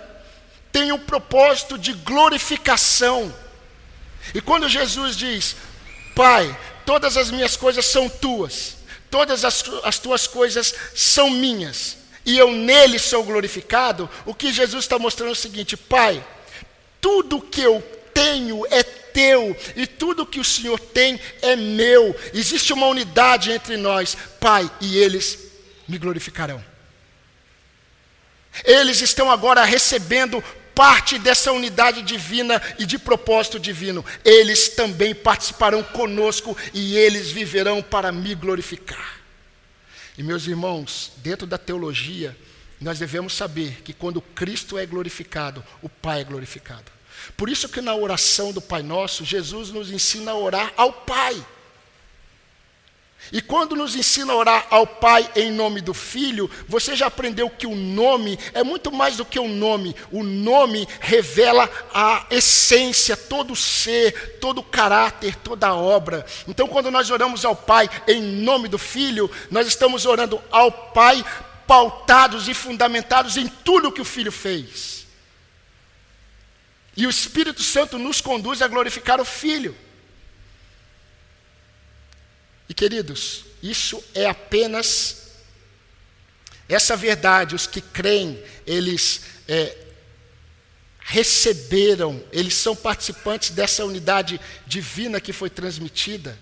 [0.73, 3.35] tem um propósito de glorificação.
[4.35, 5.57] E quando Jesus diz,
[6.15, 6.57] Pai,
[6.89, 8.77] todas as minhas coisas são tuas,
[9.11, 11.99] todas as, as tuas coisas são minhas.
[12.25, 16.27] e eu nele sou glorificado, o que Jesus está mostrando é o seguinte: Pai,
[16.99, 17.83] tudo que eu
[18.15, 22.19] tenho é teu, e tudo que o Senhor tem é meu.
[22.33, 25.39] Existe uma unidade entre nós, Pai, e eles
[25.87, 26.65] me glorificarão.
[28.65, 30.43] Eles estão agora recebendo
[30.79, 34.05] parte dessa unidade divina e de propósito divino.
[34.25, 39.19] Eles também participarão conosco e eles viverão para me glorificar.
[40.17, 42.37] E meus irmãos, dentro da teologia,
[42.81, 46.93] nós devemos saber que quando Cristo é glorificado, o Pai é glorificado.
[47.37, 51.45] Por isso que na oração do Pai Nosso, Jesus nos ensina a orar ao Pai.
[53.31, 57.51] E quando nos ensina a orar ao Pai em nome do Filho, você já aprendeu
[57.51, 59.95] que o nome é muito mais do que um nome.
[60.11, 66.25] O nome revela a essência, todo o ser, todo o caráter, toda a obra.
[66.47, 71.23] Então, quando nós oramos ao Pai em nome do Filho, nós estamos orando ao Pai
[71.67, 75.07] pautados e fundamentados em tudo que o Filho fez.
[76.97, 79.77] E o Espírito Santo nos conduz a glorificar o Filho.
[82.69, 85.29] E queridos, isso é apenas
[86.69, 87.55] essa verdade.
[87.55, 89.77] Os que creem, eles é,
[91.01, 96.39] receberam, eles são participantes dessa unidade divina que foi transmitida.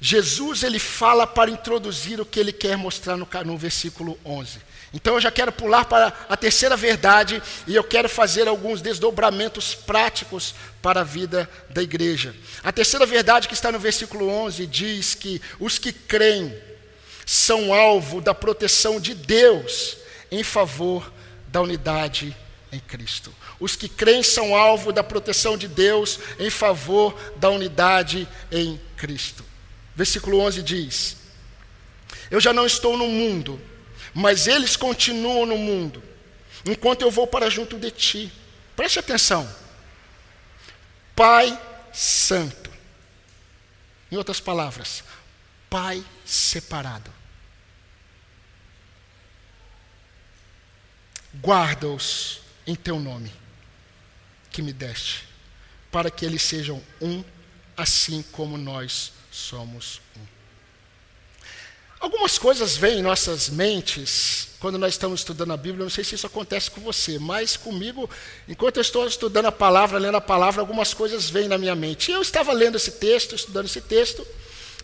[0.00, 4.58] Jesus ele fala para introduzir o que ele quer mostrar no, no versículo 11.
[4.94, 9.74] Então eu já quero pular para a terceira verdade e eu quero fazer alguns desdobramentos
[9.74, 12.32] práticos para a vida da igreja.
[12.62, 16.56] A terceira verdade que está no versículo 11 diz que os que creem
[17.26, 19.96] são alvo da proteção de Deus
[20.30, 21.12] em favor
[21.48, 22.34] da unidade
[22.70, 23.34] em Cristo.
[23.58, 29.44] Os que creem são alvo da proteção de Deus em favor da unidade em Cristo.
[29.96, 31.16] Versículo 11 diz:
[32.30, 33.60] Eu já não estou no mundo
[34.14, 36.02] mas eles continuam no mundo,
[36.64, 38.32] enquanto eu vou para junto de ti.
[38.76, 39.48] Preste atenção.
[41.16, 41.60] Pai
[41.92, 42.70] Santo.
[44.10, 45.02] Em outras palavras,
[45.68, 47.12] Pai separado.
[51.42, 53.32] Guarda-os em teu nome,
[54.50, 55.26] que me deste,
[55.90, 57.24] para que eles sejam um,
[57.76, 60.43] assim como nós somos um.
[62.04, 65.84] Algumas coisas vêm em nossas mentes quando nós estamos estudando a Bíblia.
[65.84, 68.10] Não sei se isso acontece com você, mas comigo,
[68.46, 72.10] enquanto eu estou estudando a palavra, lendo a palavra, algumas coisas vêm na minha mente.
[72.10, 74.22] E eu estava lendo esse texto, estudando esse texto,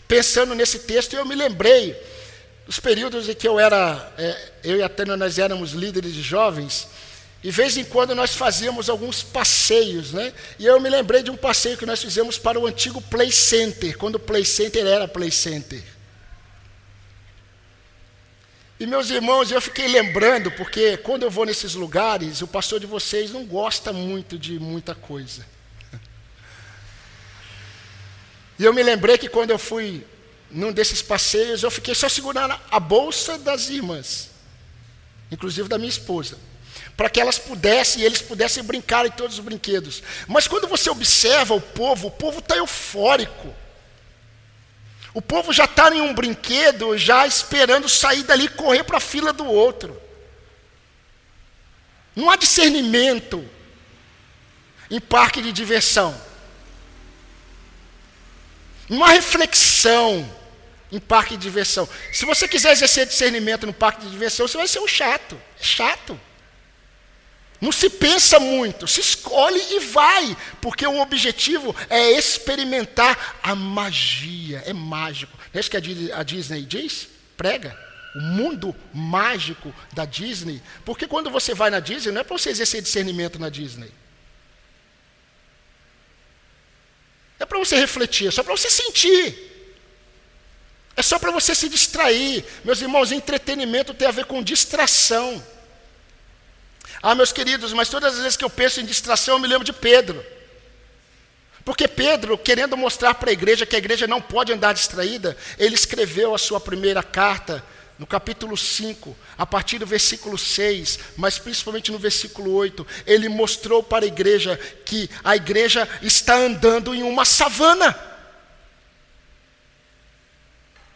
[0.09, 1.95] pensando nesse texto, e eu me lembrei
[2.65, 6.23] dos períodos em que eu era, é, eu e a Tânia, nós éramos líderes de
[6.23, 6.89] jovens.
[7.45, 10.33] E de vez em quando nós fazíamos alguns passeios, né?
[10.59, 13.99] E eu me lembrei de um passeio que nós fizemos para o antigo Play Center,
[13.99, 16.00] quando o Play Center era Play Center.
[18.81, 22.87] E meus irmãos, eu fiquei lembrando, porque quando eu vou nesses lugares, o pastor de
[22.87, 25.45] vocês não gosta muito de muita coisa.
[28.59, 30.03] E eu me lembrei que quando eu fui
[30.51, 34.31] num desses passeios, eu fiquei só segurando a bolsa das irmãs,
[35.31, 36.39] inclusive da minha esposa,
[36.97, 40.03] para que elas pudessem e eles pudessem brincar em todos os brinquedos.
[40.27, 43.55] Mas quando você observa o povo, o povo está eufórico.
[45.13, 49.01] O povo já está em um brinquedo, já esperando sair dali e correr para a
[49.01, 50.01] fila do outro.
[52.15, 53.45] Não há discernimento
[54.91, 56.19] em parque de diversão.
[58.89, 60.29] Não há reflexão
[60.91, 61.89] em parque de diversão.
[62.13, 65.41] Se você quiser exercer discernimento no parque de diversão, você vai ser um chato.
[65.61, 66.21] Chato.
[67.61, 74.63] Não se pensa muito, se escolhe e vai, porque o objetivo é experimentar a magia,
[74.65, 75.37] é mágico.
[75.53, 77.09] É isso que a Disney diz?
[77.37, 77.79] Prega.
[78.17, 80.63] O mundo mágico da Disney.
[80.85, 83.93] Porque quando você vai na Disney, não é para você exercer discernimento na Disney.
[87.39, 89.49] É para você refletir, é só para você sentir.
[90.97, 92.45] É só para você se distrair.
[92.65, 95.43] Meus irmãos, entretenimento tem a ver com distração.
[97.03, 99.65] Ah, meus queridos, mas todas as vezes que eu penso em distração, eu me lembro
[99.65, 100.25] de Pedro.
[101.65, 105.75] Porque Pedro, querendo mostrar para a igreja que a igreja não pode andar distraída, ele
[105.75, 107.65] escreveu a sua primeira carta
[107.99, 113.83] no capítulo 5, a partir do versículo 6, mas principalmente no versículo 8, ele mostrou
[113.83, 117.95] para a igreja que a igreja está andando em uma savana.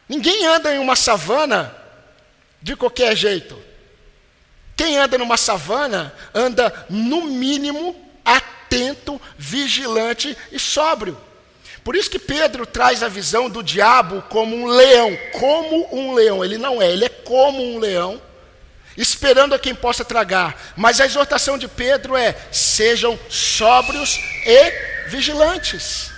[0.08, 1.74] Ninguém anda em uma savana
[2.62, 3.73] de qualquer jeito.
[4.76, 7.94] Quem anda numa savana anda, no mínimo,
[8.24, 11.16] atento, vigilante e sóbrio.
[11.84, 16.42] Por isso que Pedro traz a visão do diabo como um leão, como um leão.
[16.42, 18.20] Ele não é, ele é como um leão.
[18.96, 20.72] esperando a quem possa tragar.
[20.76, 26.10] Mas a exortação de Pedro é: sejam sóbrios e vigilantes.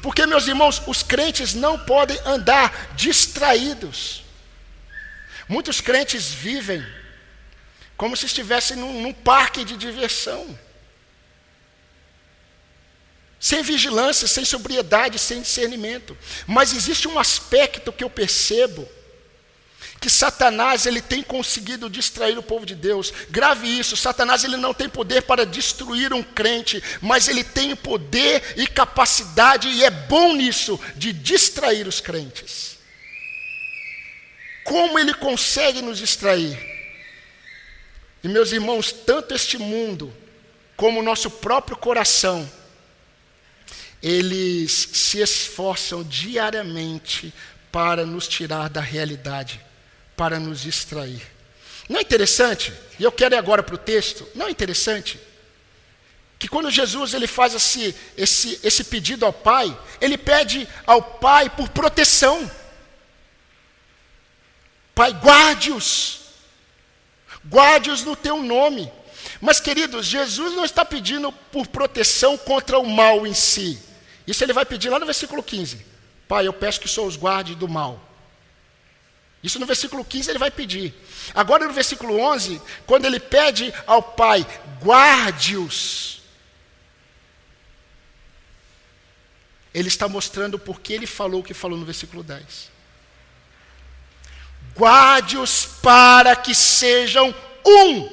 [0.00, 4.22] Porque, meus irmãos, os crentes não podem andar distraídos.
[5.48, 6.84] Muitos crentes vivem
[7.96, 10.58] como se estivessem num, num parque de diversão.
[13.38, 16.16] Sem vigilância, sem sobriedade, sem discernimento.
[16.46, 18.88] Mas existe um aspecto que eu percebo
[20.00, 23.12] que Satanás ele tem conseguido distrair o povo de Deus.
[23.30, 28.54] Grave isso, Satanás ele não tem poder para destruir um crente, mas ele tem poder
[28.56, 32.76] e capacidade e é bom nisso de distrair os crentes.
[34.64, 36.75] Como ele consegue nos distrair?
[38.26, 40.12] E meus irmãos, tanto este mundo
[40.76, 42.50] como o nosso próprio coração,
[44.02, 47.32] eles se esforçam diariamente
[47.70, 49.60] para nos tirar da realidade,
[50.16, 51.22] para nos distrair.
[51.88, 52.72] Não é interessante?
[52.98, 54.26] E eu quero ir agora para o texto.
[54.34, 55.20] Não é interessante?
[56.36, 61.48] Que quando Jesus ele faz esse, esse, esse pedido ao Pai, ele pede ao Pai
[61.48, 62.50] por proteção.
[64.96, 66.25] Pai, guarde-os.
[67.48, 68.90] Guarde-os no teu nome.
[69.40, 73.78] Mas, queridos, Jesus não está pedindo por proteção contra o mal em si.
[74.26, 75.84] Isso ele vai pedir lá no versículo 15.
[76.26, 78.00] Pai, eu peço que o Senhor os guarde do mal.
[79.42, 80.94] Isso no versículo 15 ele vai pedir.
[81.34, 84.44] Agora no versículo 11, quando ele pede ao Pai,
[84.82, 86.22] guarde-os.
[89.72, 92.75] Ele está mostrando porque ele falou o que falou no versículo 10
[94.78, 98.08] guarde-os para que sejam um,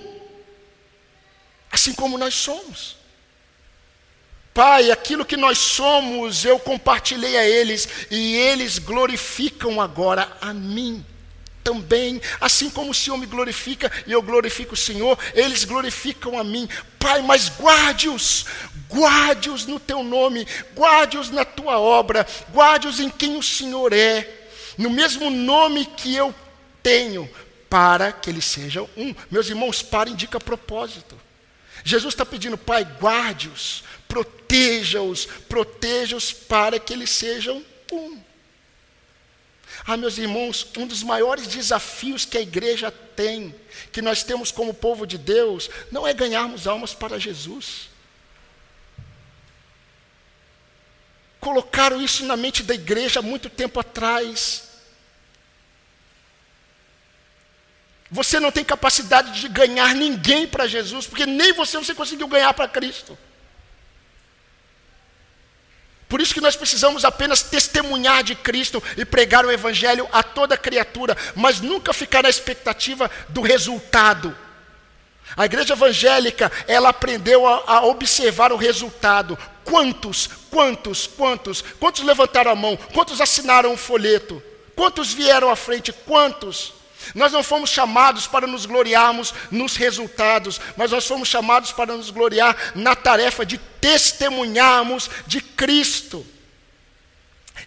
[1.71, 2.95] assim como nós somos.
[4.53, 11.03] Pai, aquilo que nós somos, eu compartilhei a eles, e eles glorificam agora a mim
[11.63, 16.43] também, assim como o Senhor me glorifica e eu glorifico o Senhor, eles glorificam a
[16.43, 16.67] mim.
[16.99, 18.45] Pai, mas guarde-os,
[18.89, 20.45] guarde-os no teu nome,
[20.75, 24.29] guarde-os na tua obra, guarde-os em quem o Senhor é,
[24.77, 26.35] no mesmo nome que eu
[26.83, 27.27] tenho
[27.69, 29.15] para que eles sejam um.
[29.31, 31.19] Meus irmãos, para indica propósito.
[31.83, 38.21] Jesus está pedindo, Pai, guarde-os, proteja-os, proteja-os para que eles sejam um.
[39.85, 43.53] Ah, meus irmãos, um dos maiores desafios que a igreja tem,
[43.91, 47.89] que nós temos como povo de Deus, não é ganharmos almas para Jesus.
[51.39, 54.72] Colocaram isso na mente da igreja há muito tempo atrás.
[58.13, 62.53] Você não tem capacidade de ganhar ninguém para Jesus, porque nem você você conseguiu ganhar
[62.53, 63.17] para Cristo.
[66.07, 70.55] Por isso que nós precisamos apenas testemunhar de Cristo e pregar o Evangelho a toda
[70.55, 74.37] criatura, mas nunca ficar na expectativa do resultado.
[75.35, 79.35] A igreja evangélica, ela aprendeu a, a, observar o resultado.
[79.63, 82.77] Quantos, quantos, quantos, quantos levantaram a mão?
[82.93, 84.39] Quantos assinaram o folheto?
[84.75, 85.91] Quantos vieram à frente?
[85.91, 86.82] Quantos?
[87.13, 92.09] Nós não fomos chamados para nos gloriarmos nos resultados, mas nós fomos chamados para nos
[92.09, 96.25] gloriar na tarefa de testemunharmos de Cristo.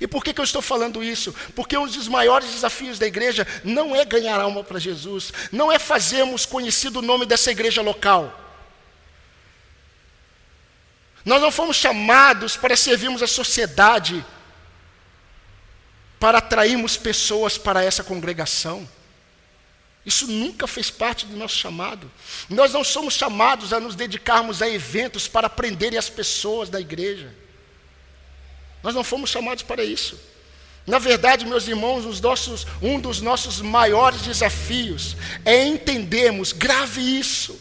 [0.01, 1.35] E por que, que eu estou falando isso?
[1.55, 5.79] Porque um dos maiores desafios da igreja não é ganhar alma para Jesus, não é
[5.79, 8.43] fazermos conhecido o nome dessa igreja local.
[11.25, 14.25] Nós não fomos chamados para servirmos a sociedade,
[16.21, 18.89] para atrairmos pessoas para essa congregação.
[20.07, 22.09] Isso nunca fez parte do nosso chamado.
[22.49, 27.35] Nós não somos chamados a nos dedicarmos a eventos para prenderem as pessoas da igreja.
[28.85, 30.17] Nós não fomos chamados para isso.
[30.87, 37.61] Na verdade, meus irmãos, nossos, um dos nossos maiores desafios é entendermos, grave isso.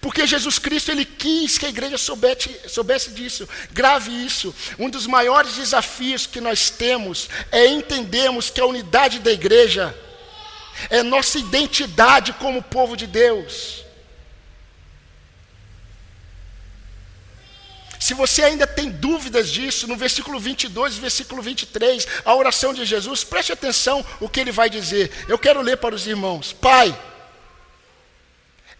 [0.00, 3.46] Porque Jesus Cristo, Ele quis que a igreja soubesse, soubesse disso.
[3.72, 4.54] Grave isso.
[4.78, 9.94] Um dos maiores desafios que nós temos é entendermos que a unidade da igreja
[10.90, 13.84] é nossa identidade como povo de Deus.
[17.98, 22.84] Se você ainda tem dúvidas disso, no versículo 22 e versículo 23, a oração de
[22.84, 25.10] Jesus, preste atenção o que ele vai dizer.
[25.28, 26.52] Eu quero ler para os irmãos.
[26.52, 26.96] Pai,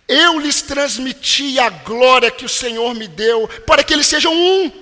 [0.07, 4.73] eu lhes transmiti a glória que o Senhor me deu, para que eles sejam um.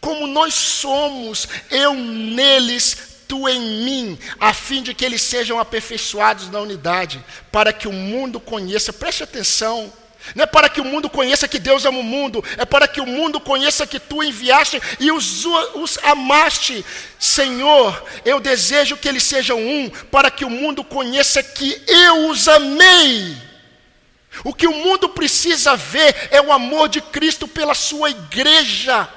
[0.00, 6.50] Como nós somos, eu neles tu em mim, a fim de que eles sejam aperfeiçoados
[6.50, 9.92] na unidade, para que o mundo conheça, preste atenção,
[10.34, 13.00] Não é para que o mundo conheça que Deus ama o mundo, é para que
[13.00, 16.84] o mundo conheça que tu enviaste e os, os amaste.
[17.18, 22.48] Senhor, eu desejo que eles sejam um, para que o mundo conheça que eu os
[22.48, 23.34] amei.
[24.44, 29.08] O que o mundo precisa ver é o amor de Cristo pela sua igreja.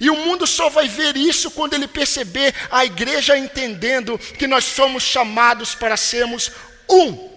[0.00, 4.64] E o mundo só vai ver isso quando ele perceber a igreja entendendo que nós
[4.64, 6.50] somos chamados para sermos
[6.88, 7.36] um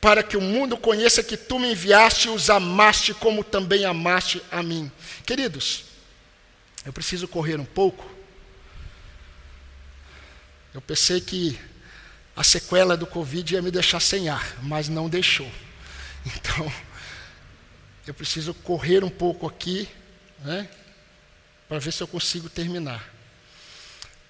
[0.00, 4.42] para que o mundo conheça que tu me enviaste e os amaste como também amaste
[4.50, 4.90] a mim.
[5.26, 5.84] Queridos,
[6.84, 8.08] eu preciso correr um pouco.
[10.72, 11.58] Eu pensei que
[12.36, 15.50] a sequela do Covid ia me deixar sem ar, mas não deixou.
[16.26, 16.70] Então,
[18.06, 19.88] eu preciso correr um pouco aqui,
[20.40, 20.68] né,
[21.68, 23.14] para ver se eu consigo terminar.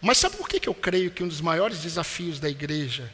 [0.00, 3.11] Mas sabe por que, que eu creio que um dos maiores desafios da igreja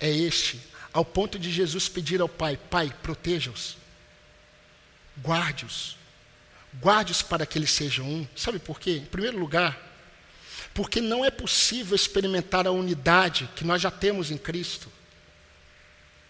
[0.00, 0.60] é este,
[0.92, 3.76] ao ponto de Jesus pedir ao Pai: Pai, proteja-os,
[5.22, 5.96] guarde-os,
[6.80, 8.28] guarde-os para que eles sejam um.
[8.34, 8.98] Sabe por quê?
[8.98, 9.78] Em primeiro lugar,
[10.72, 14.90] porque não é possível experimentar a unidade que nós já temos em Cristo.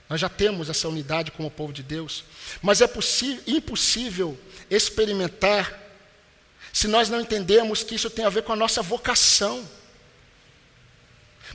[0.08, 2.24] Nós já temos essa unidade como povo de Deus,
[2.60, 2.90] mas é
[3.46, 4.38] impossível
[4.70, 5.80] experimentar
[6.72, 9.64] se nós não entendemos que isso tem a ver com a nossa vocação.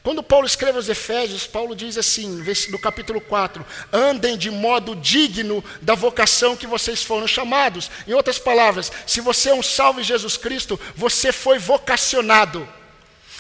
[0.02, 5.64] Quando Paulo escreve aos Efésios, Paulo diz assim, no capítulo 4: andem de modo digno
[5.82, 7.92] da vocação que vocês foram chamados.
[8.08, 12.68] Em outras palavras, se você é um salvo em Jesus Cristo, você foi vocacionado.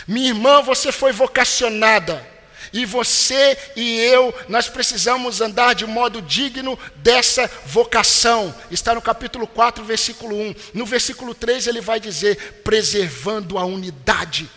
[0.08, 2.28] Minha irmã, você foi vocacionada.
[2.72, 8.54] E você e eu, nós precisamos andar de modo digno dessa vocação.
[8.70, 10.56] Está no capítulo 4, versículo 1.
[10.74, 14.50] No versículo 3 ele vai dizer: preservando a unidade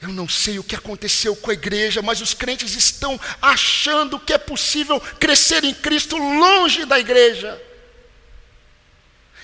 [0.00, 4.32] Eu não sei o que aconteceu com a igreja, mas os crentes estão achando que
[4.32, 7.60] é possível crescer em Cristo longe da igreja.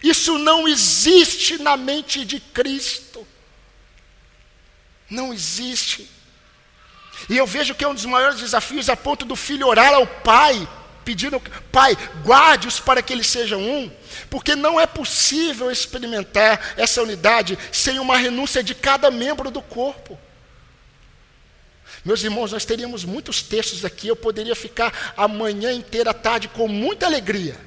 [0.05, 3.27] Isso não existe na mente de Cristo.
[5.09, 6.07] Não existe.
[7.27, 10.07] E eu vejo que é um dos maiores desafios a ponto do filho orar ao
[10.07, 10.69] pai,
[11.07, 11.41] pedindo,
[11.73, 13.91] pai, guarde-os para que eles sejam um,
[14.29, 20.19] porque não é possível experimentar essa unidade sem uma renúncia de cada membro do corpo.
[22.05, 26.47] Meus irmãos, nós teríamos muitos textos aqui, eu poderia ficar a manhã inteira, à tarde,
[26.47, 27.59] com muita alegria.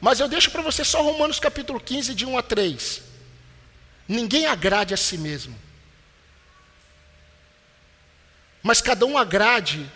[0.00, 3.02] Mas eu deixo para você só Romanos capítulo 15, de 1 a 3.
[4.06, 5.58] Ninguém agrade a si mesmo.
[8.62, 9.90] Mas cada um agrade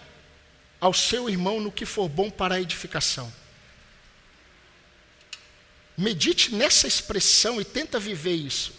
[0.80, 3.32] ao seu irmão no que for bom para a edificação.
[5.96, 8.72] Medite nessa expressão e tenta viver isso.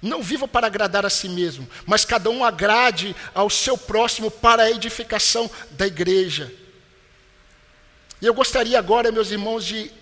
[0.00, 4.64] Não viva para agradar a si mesmo, mas cada um agrade ao seu próximo para
[4.64, 6.52] a edificação da igreja.
[8.20, 9.92] E eu gostaria agora, meus irmãos, de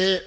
[0.00, 0.24] é,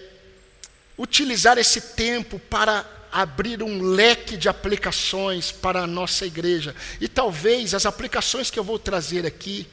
[0.95, 6.75] utilizar esse tempo para abrir um leque de aplicações para a nossa igreja.
[7.01, 9.67] E talvez as aplicações que eu vou trazer aqui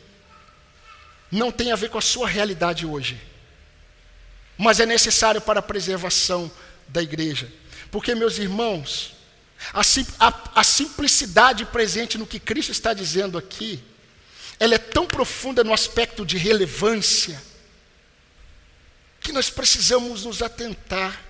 [1.31, 3.21] não tenham a ver com a sua realidade hoje,
[4.57, 6.51] mas é necessário para a preservação
[6.89, 7.53] da igreja.
[7.91, 9.13] Porque, meus irmãos,
[9.73, 9.83] a,
[10.27, 13.83] a, a simplicidade presente no que Cristo está dizendo aqui,
[14.59, 17.41] ela é tão profunda no aspecto de relevância,
[19.31, 21.25] que nós precisamos nos atentar.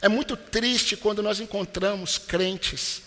[0.00, 3.02] É muito triste quando nós encontramos crentes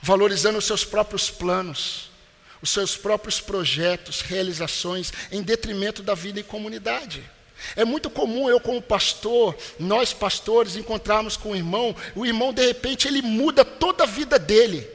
[0.00, 2.10] valorizando os seus próprios planos,
[2.62, 7.22] os seus próprios projetos, realizações, em detrimento da vida em comunidade.
[7.76, 12.66] É muito comum eu, como pastor, nós pastores, encontrarmos com o irmão, o irmão, de
[12.66, 14.88] repente, ele muda toda a vida dele.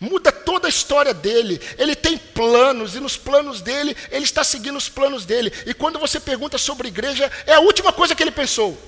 [0.00, 1.60] Muda toda a história dele.
[1.76, 5.52] Ele tem planos, e nos planos dele, ele está seguindo os planos dele.
[5.66, 8.80] E quando você pergunta sobre igreja, é a última coisa que ele pensou.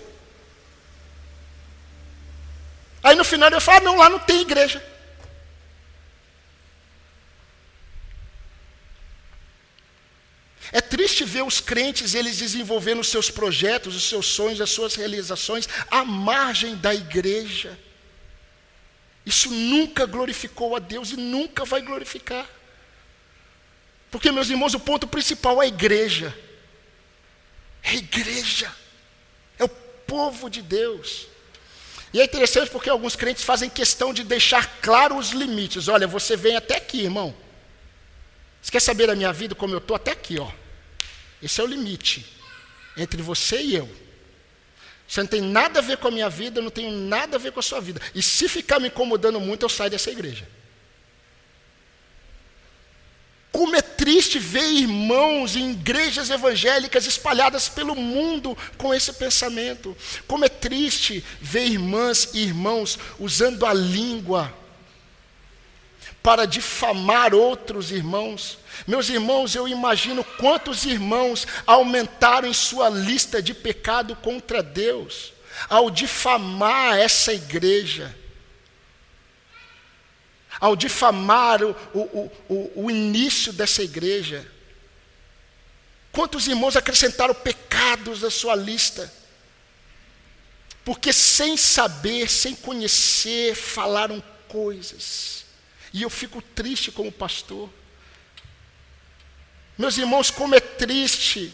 [3.03, 4.83] Aí no final ele fala: ah, não, lá não tem igreja.
[10.73, 14.95] É triste ver os crentes eles desenvolvendo os seus projetos, os seus sonhos, as suas
[14.95, 17.79] realizações à margem da igreja.
[19.25, 22.49] Isso nunca glorificou a Deus e nunca vai glorificar.
[24.11, 26.37] Porque, meus irmãos, o ponto principal é a igreja.
[27.83, 28.71] É a igreja.
[29.59, 31.29] É o povo de Deus.
[32.13, 35.89] E é interessante porque alguns crentes fazem questão de deixar claro os limites.
[35.89, 37.35] Olha, você vem até aqui, irmão.
[38.61, 39.97] Você quer saber da minha vida como eu estou?
[39.97, 40.51] Até aqui, ó.
[41.43, 42.27] Esse é o limite
[42.97, 44.02] entre você e eu.
[45.13, 47.39] Você não tem nada a ver com a minha vida, eu não tenho nada a
[47.39, 48.01] ver com a sua vida.
[48.15, 50.49] E se ficar me incomodando muito, eu saio dessa igreja.
[53.53, 59.95] Como é triste ver irmãos em igrejas evangélicas espalhadas pelo mundo com esse pensamento.
[60.27, 64.62] Como é triste ver irmãs e irmãos usando a língua
[66.23, 68.59] para difamar outros irmãos.
[68.87, 75.33] Meus irmãos, eu imagino quantos irmãos aumentaram em sua lista de pecado contra Deus
[75.69, 78.15] ao difamar essa igreja
[80.63, 84.47] ao difamar o, o, o, o início dessa igreja.
[86.13, 89.13] Quantos irmãos acrescentaram pecados à sua lista?
[90.85, 95.45] Porque sem saber, sem conhecer, falaram coisas.
[95.93, 97.69] E eu fico triste como pastor.
[99.77, 101.53] Meus irmãos, como é triste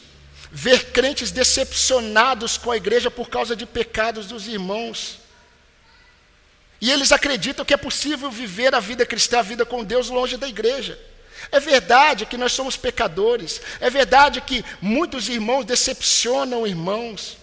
[0.50, 5.18] ver crentes decepcionados com a igreja por causa de pecados dos irmãos.
[6.80, 10.36] E eles acreditam que é possível viver a vida cristã, a vida com Deus, longe
[10.36, 10.98] da igreja.
[11.50, 17.37] É verdade que nós somos pecadores, é verdade que muitos irmãos decepcionam irmãos,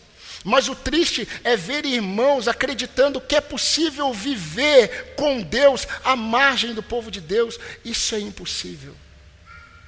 [0.46, 6.76] mas o triste é ver irmãos acreditando que é possível viver com Deus à margem
[6.76, 7.58] do povo de Deus.
[7.84, 8.96] Isso é impossível.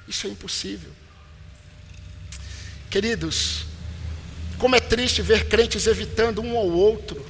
[0.08, 0.90] Isso é impossível.
[2.90, 3.66] Queridos,
[4.58, 7.24] como é triste ver crentes evitando um ao outro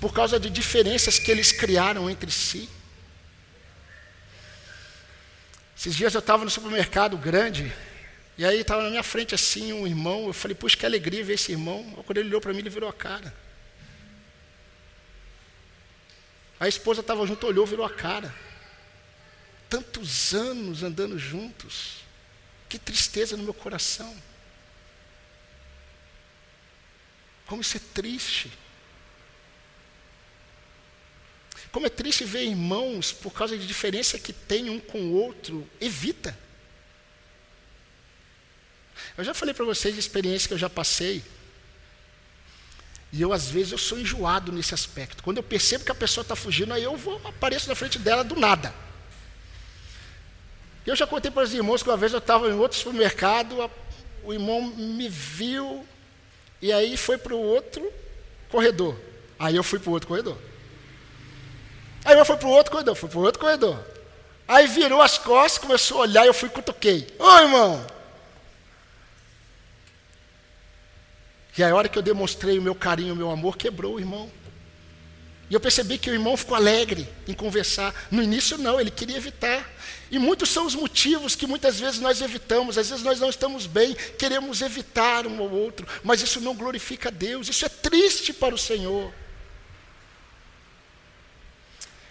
[0.00, 2.66] por causa de diferenças que eles criaram entre si.
[5.76, 7.70] Esses dias eu estava no supermercado grande,
[8.38, 11.34] e aí estava na minha frente assim um irmão, eu falei, puxa, que alegria ver
[11.34, 11.82] esse irmão.
[12.06, 13.34] Quando ele olhou para mim, ele virou a cara.
[16.60, 18.32] A esposa estava junto, olhou, virou a cara.
[19.68, 21.96] Tantos anos andando juntos.
[22.68, 24.16] Que tristeza no meu coração.
[27.44, 28.52] Como isso é triste.
[31.72, 35.68] Como é triste ver irmãos, por causa de diferença que tem um com o outro,
[35.80, 36.38] evita.
[39.16, 41.22] Eu já falei para vocês de experiência que eu já passei.
[43.12, 45.22] E eu, às vezes, eu sou enjoado nesse aspecto.
[45.22, 48.22] Quando eu percebo que a pessoa está fugindo, aí eu vou, apareço na frente dela
[48.22, 48.72] do nada.
[50.86, 53.70] Eu já contei para os irmãos que uma vez eu estava em outro supermercado, a,
[54.24, 55.86] o irmão me viu,
[56.60, 57.90] e aí foi para o outro
[58.50, 58.96] corredor.
[59.38, 60.38] Aí eu fui para o outro corredor.
[62.04, 63.84] Aí eu fui para o outro corredor, fui para o outro corredor.
[64.46, 67.06] Aí virou as costas, começou a olhar e eu fui cutuquei.
[67.18, 67.97] Ô irmão!
[71.56, 74.30] E a hora que eu demonstrei o meu carinho, o meu amor, quebrou o irmão.
[75.50, 77.94] E eu percebi que o irmão ficou alegre em conversar.
[78.10, 79.68] No início, não, ele queria evitar.
[80.10, 82.76] E muitos são os motivos que muitas vezes nós evitamos.
[82.76, 87.08] Às vezes nós não estamos bem, queremos evitar um ou outro, mas isso não glorifica
[87.08, 87.48] a Deus.
[87.48, 89.12] Isso é triste para o Senhor.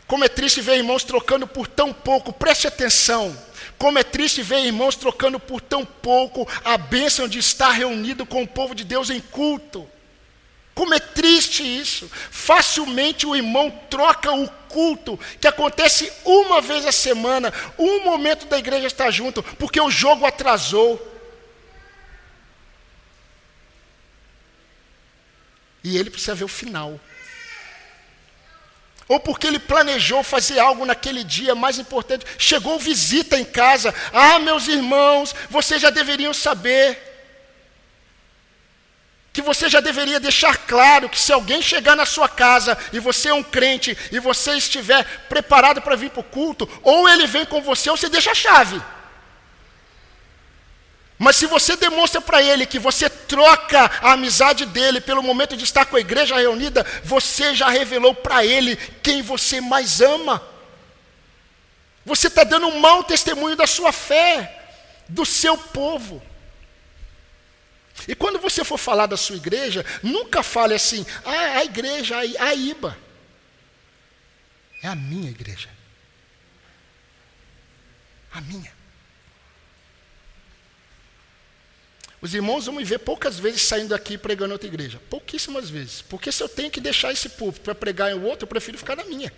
[0.08, 3.38] Como é triste ver irmãos trocando por tão pouco, preste atenção.
[3.78, 8.41] Como é triste ver irmãos trocando por tão pouco a bênção de estar reunido com
[8.41, 9.88] o povo de Deus em culto.
[10.73, 12.09] Como é triste isso.
[12.32, 18.57] Facilmente o irmão troca o culto, que acontece uma vez a semana, um momento da
[18.57, 21.15] igreja estar junto, porque o jogo atrasou.
[25.84, 26.99] E ele precisa ver o final
[29.08, 32.26] ou porque ele planejou fazer algo naquele dia mais importante.
[32.38, 33.93] Chegou visita em casa.
[34.12, 37.05] Ah, meus irmãos, vocês já deveriam saber.
[39.32, 43.30] Que você já deveria deixar claro que se alguém chegar na sua casa e você
[43.30, 47.45] é um crente e você estiver preparado para vir para o culto, ou ele vem
[47.45, 48.82] com você ou você deixa a chave.
[51.18, 55.63] Mas se você demonstra para ele que você troca a amizade dele pelo momento de
[55.63, 60.45] estar com a igreja reunida, você já revelou para ele quem você mais ama.
[62.05, 64.70] Você está dando um mau testemunho da sua fé,
[65.09, 66.22] do seu povo.
[68.07, 72.53] E quando você for falar da sua igreja, nunca fale assim, ah, a igreja, a
[72.53, 72.97] IBA.
[74.84, 75.70] É a minha igreja.
[78.32, 78.76] A minha.
[82.20, 84.99] Os irmãos vão me ver poucas vezes saindo daqui pregando em outra igreja.
[85.09, 86.01] Pouquíssimas vezes.
[86.01, 88.95] Porque se eu tenho que deixar esse púlpito para pregar em outro, eu prefiro ficar
[88.95, 89.32] na minha.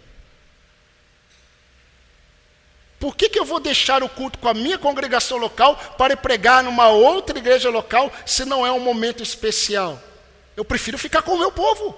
[3.00, 6.64] Por que, que eu vou deixar o culto com a minha congregação local para pregar
[6.64, 10.02] numa outra igreja local se não é um momento especial?
[10.56, 11.98] Eu prefiro ficar com o meu povo,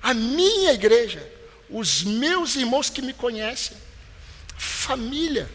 [0.00, 1.28] a minha igreja,
[1.68, 3.76] os meus irmãos que me conhecem,
[4.56, 5.50] família.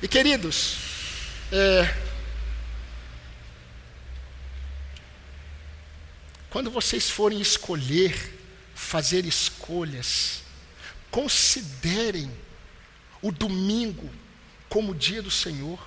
[0.00, 0.76] E queridos,
[1.50, 2.11] é,
[6.52, 8.14] quando vocês forem escolher,
[8.74, 10.42] fazer escolhas,
[11.10, 12.30] considerem
[13.22, 14.12] o domingo
[14.68, 15.82] como o dia do Senhor,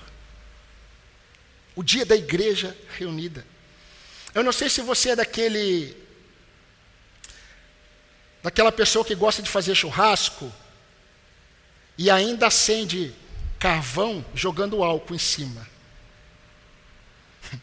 [1.76, 3.46] o dia da igreja reunida.
[4.34, 5.96] Eu não sei se você é daquele
[8.42, 10.52] daquela pessoa que gosta de fazer churrasco
[11.96, 13.14] e ainda acende
[13.56, 15.64] carvão jogando álcool em cima.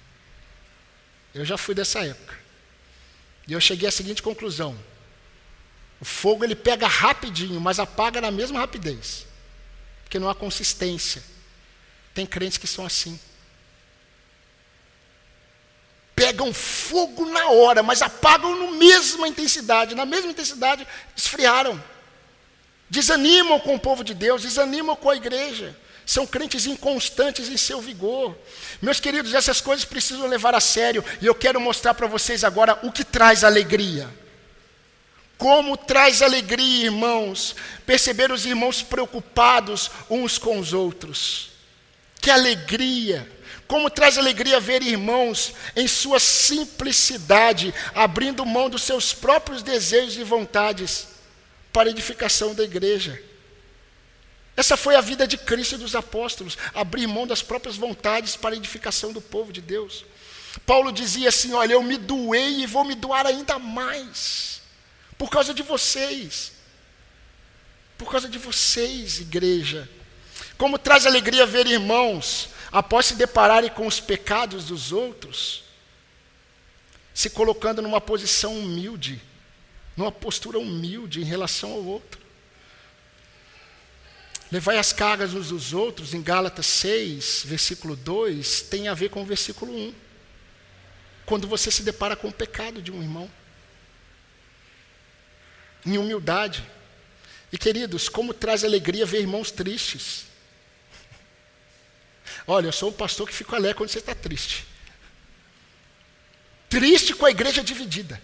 [1.36, 2.43] Eu já fui dessa época.
[3.48, 4.78] E eu cheguei à seguinte conclusão:
[6.00, 9.26] o fogo ele pega rapidinho, mas apaga na mesma rapidez,
[10.04, 11.24] porque não há consistência.
[12.14, 13.20] Tem crentes que são assim.
[16.16, 20.88] Pegam fogo na hora, mas apagam na mesma intensidade, na mesma intensidade
[21.18, 21.82] esfriaram.
[22.88, 25.76] Desanimam com o povo de Deus, desanimam com a igreja.
[26.06, 28.38] São crentes inconstantes em seu vigor.
[28.82, 32.78] Meus queridos, essas coisas precisam levar a sério, e eu quero mostrar para vocês agora
[32.84, 34.10] o que traz alegria.
[35.38, 41.52] Como traz alegria, irmãos, perceber os irmãos preocupados uns com os outros.
[42.22, 43.30] Que alegria!
[43.68, 50.24] Como traz alegria ver irmãos em sua simplicidade, abrindo mão dos seus próprios desejos e
[50.24, 51.08] vontades
[51.72, 53.20] para a edificação da igreja.
[54.56, 58.54] Essa foi a vida de Cristo e dos apóstolos, abrir mão das próprias vontades para
[58.54, 60.06] a edificação do povo de Deus.
[60.66, 64.62] Paulo dizia assim: Olha, eu me doei e vou me doar ainda mais,
[65.18, 66.52] por causa de vocês,
[67.98, 69.90] por causa de vocês, igreja.
[70.58, 75.64] Como traz alegria ver irmãos, após se depararem com os pecados dos outros,
[77.14, 79.20] se colocando numa posição humilde,
[79.98, 82.23] numa postura humilde em relação ao outro.
[84.54, 89.24] Levai as cargas uns dos outros, em Gálatas 6, versículo 2, tem a ver com
[89.24, 89.96] o versículo 1.
[91.26, 93.28] Quando você se depara com o pecado de um irmão.
[95.84, 96.64] Em humildade.
[97.52, 100.26] E queridos, como traz alegria ver irmãos tristes.
[102.46, 104.68] Olha, eu sou um pastor que fica alegre quando você está triste.
[106.70, 108.22] Triste com a igreja dividida.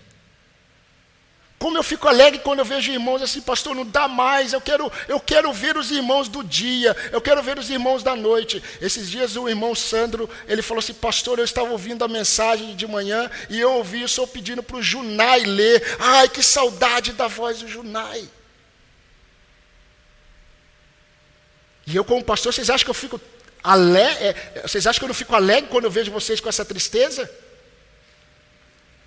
[1.60, 4.90] Como eu fico alegre quando eu vejo irmãos assim, pastor, não dá mais, eu quero,
[5.10, 8.64] eu quero ver os irmãos do dia, eu quero ver os irmãos da noite.
[8.80, 12.88] Esses dias o irmão Sandro, ele falou assim, pastor, eu estava ouvindo a mensagem de
[12.88, 15.84] manhã e eu ouvi, eu estou pedindo para o Junai ler.
[16.00, 18.26] Ai, que saudade da voz do Junai.
[21.86, 23.20] E eu, como pastor, vocês acham que eu fico
[23.62, 24.24] alegre?
[24.24, 27.30] É, vocês acham que eu não fico alegre quando eu vejo vocês com essa tristeza?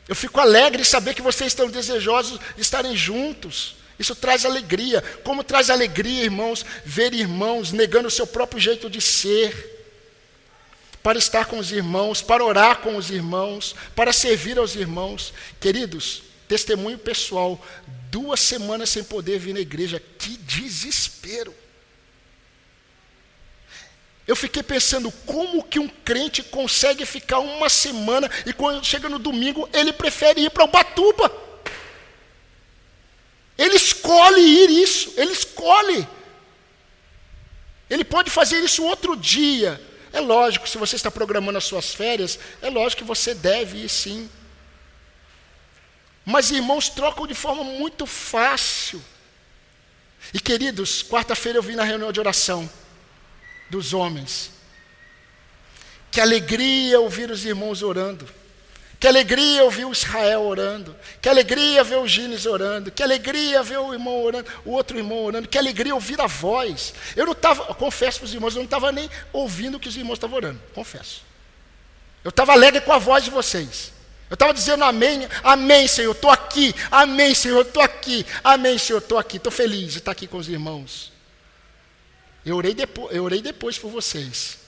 [0.09, 3.76] Eu fico alegre em saber que vocês estão desejosos de estarem juntos.
[3.98, 5.00] Isso traz alegria.
[5.22, 9.70] Como traz alegria, irmãos, ver irmãos negando o seu próprio jeito de ser,
[11.03, 15.32] para estar com os irmãos, para orar com os irmãos, para servir aos irmãos.
[15.61, 17.61] Queridos, testemunho pessoal,
[18.11, 21.55] duas semanas sem poder vir na igreja, que desespero.
[24.33, 29.18] Eu fiquei pensando como que um crente consegue ficar uma semana e quando chega no
[29.18, 31.30] domingo ele prefere ir para o Batuba.
[33.59, 36.09] Ele escolhe ir isso, ele escolhe.
[37.91, 39.78] Ele pode fazer isso outro dia.
[40.14, 43.91] É lógico, se você está programando as suas férias, é lógico que você deve ir
[43.91, 44.30] sim.
[46.24, 49.05] Mas irmãos trocam de forma muito fácil.
[50.33, 52.70] E queridos, quarta-feira eu vim na reunião de oração
[53.73, 54.51] dos homens.
[56.11, 58.29] Que alegria ouvir os irmãos orando.
[59.01, 60.95] Que alegria ouvir o Israel orando.
[61.23, 62.93] Que alegria ver o Gines orando.
[62.93, 65.49] Que alegria ver o irmão orando, o outro irmão orando.
[65.49, 66.93] Que alegria ouvir a voz.
[67.16, 69.97] Eu não estava, confesso para os irmãos, eu não estava nem ouvindo o que os
[69.97, 70.61] irmãos estavam orando.
[70.75, 71.23] Confesso.
[72.23, 73.91] Eu estava alegre com a voz de vocês.
[74.29, 79.18] Eu estava dizendo amém, amém, Senhor, estou aqui, amém, Senhor, estou aqui, amém, Senhor, estou
[79.18, 81.12] aqui, estou feliz de estar aqui com os irmãos.
[82.45, 84.59] Eu orei, depois, eu orei depois por vocês.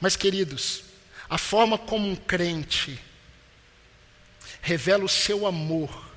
[0.00, 0.82] Mas, queridos,
[1.28, 3.00] a forma como um crente
[4.60, 6.12] revela o seu amor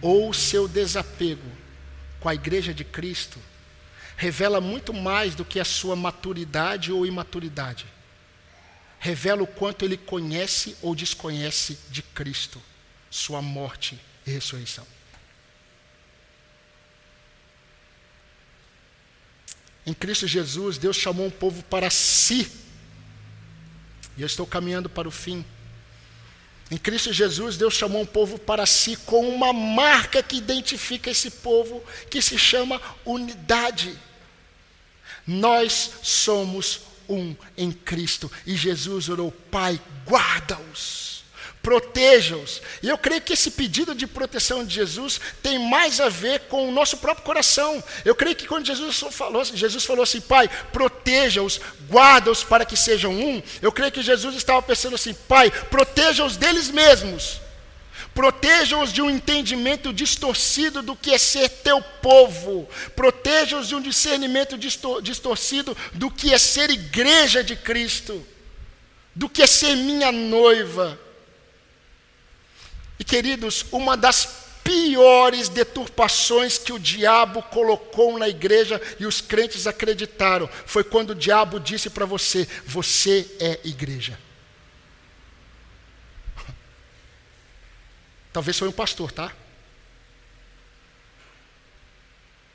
[0.00, 1.50] ou o seu desapego
[2.20, 3.38] com a igreja de Cristo
[4.16, 7.86] revela muito mais do que a sua maturidade ou imaturidade.
[8.98, 12.62] Revela o quanto ele conhece ou desconhece de Cristo,
[13.10, 14.86] sua morte e ressurreição.
[19.86, 22.50] Em Cristo Jesus, Deus chamou um povo para si.
[24.16, 25.44] E eu estou caminhando para o fim.
[26.70, 31.30] Em Cristo Jesus, Deus chamou um povo para si com uma marca que identifica esse
[31.30, 33.98] povo, que se chama unidade.
[35.26, 38.32] Nós somos um em Cristo.
[38.46, 41.03] E Jesus orou, Pai, guarda-os
[41.64, 42.60] proteja-os.
[42.82, 46.68] E eu creio que esse pedido de proteção de Jesus tem mais a ver com
[46.68, 47.82] o nosso próprio coração.
[48.04, 51.58] Eu creio que quando Jesus falou, Jesus falou assim, Pai, proteja-os,
[51.88, 53.42] guarda-os para que sejam um.
[53.62, 57.40] Eu creio que Jesus estava pensando assim, Pai, proteja-os deles mesmos.
[58.14, 62.68] Proteja-os de um entendimento distorcido do que é ser teu povo.
[62.94, 64.58] Proteja-os de um discernimento
[65.02, 68.24] distorcido do que é ser igreja de Cristo,
[69.14, 71.00] do que é ser minha noiva.
[72.98, 79.66] E queridos, uma das piores deturpações que o diabo colocou na igreja e os crentes
[79.66, 84.18] acreditaram foi quando o diabo disse para você: Você é igreja.
[88.32, 89.30] Talvez foi um pastor, tá?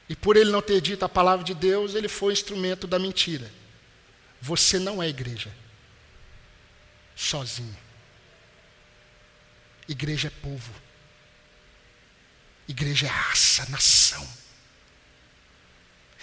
[0.10, 3.52] E por ele não ter dito a palavra de Deus, ele foi instrumento da mentira.
[4.42, 5.54] Você não é igreja.
[7.16, 7.78] Sozinho.
[9.90, 10.72] Igreja é povo.
[12.68, 14.26] Igreja é raça, nação.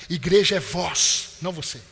[0.09, 1.83] Igreja é voz, não você.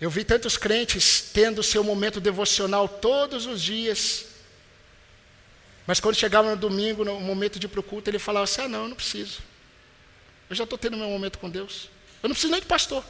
[0.00, 4.26] Eu vi tantos crentes tendo seu momento devocional todos os dias.
[5.88, 8.62] Mas quando chegava no domingo, no momento de ir para o culto, ele falava assim:
[8.62, 9.40] Ah, não, eu não preciso.
[10.48, 11.88] Eu já estou tendo meu momento com Deus.
[12.22, 13.04] Eu não preciso nem de pastor.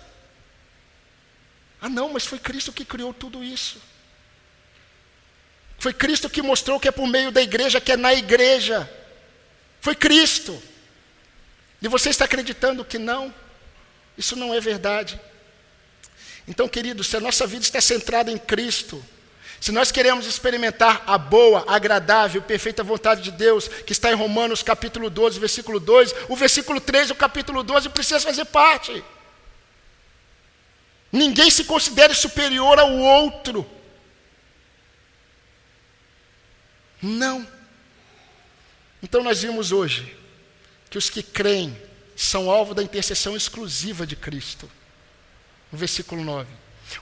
[1.78, 3.78] Ah, não, mas foi Cristo que criou tudo isso.
[5.78, 8.90] Foi Cristo que mostrou que é por meio da igreja, que é na igreja.
[9.80, 10.60] Foi Cristo.
[11.82, 13.34] E você está acreditando que não?
[14.16, 15.20] Isso não é verdade.
[16.46, 19.04] Então, queridos, se a nossa vida está centrada em Cristo,
[19.60, 24.62] se nós queremos experimentar a boa, agradável, perfeita vontade de Deus, que está em Romanos
[24.62, 29.02] capítulo 12, versículo 2, o versículo 3 do capítulo 12 precisa fazer parte.
[31.10, 33.66] Ninguém se considere superior ao outro.
[37.04, 37.46] Não.
[39.02, 40.16] Então nós vimos hoje
[40.88, 41.76] que os que creem
[42.16, 44.70] são alvo da intercessão exclusiva de Cristo
[45.70, 46.48] no versículo 9.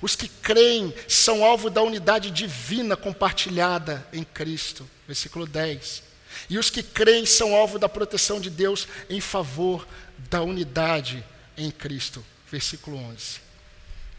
[0.01, 6.03] Os que creem são alvo da unidade divina compartilhada em Cristo, versículo 10.
[6.51, 9.87] E os que creem são alvo da proteção de Deus em favor
[10.31, 11.25] da unidade
[11.57, 13.41] em Cristo, versículo 11.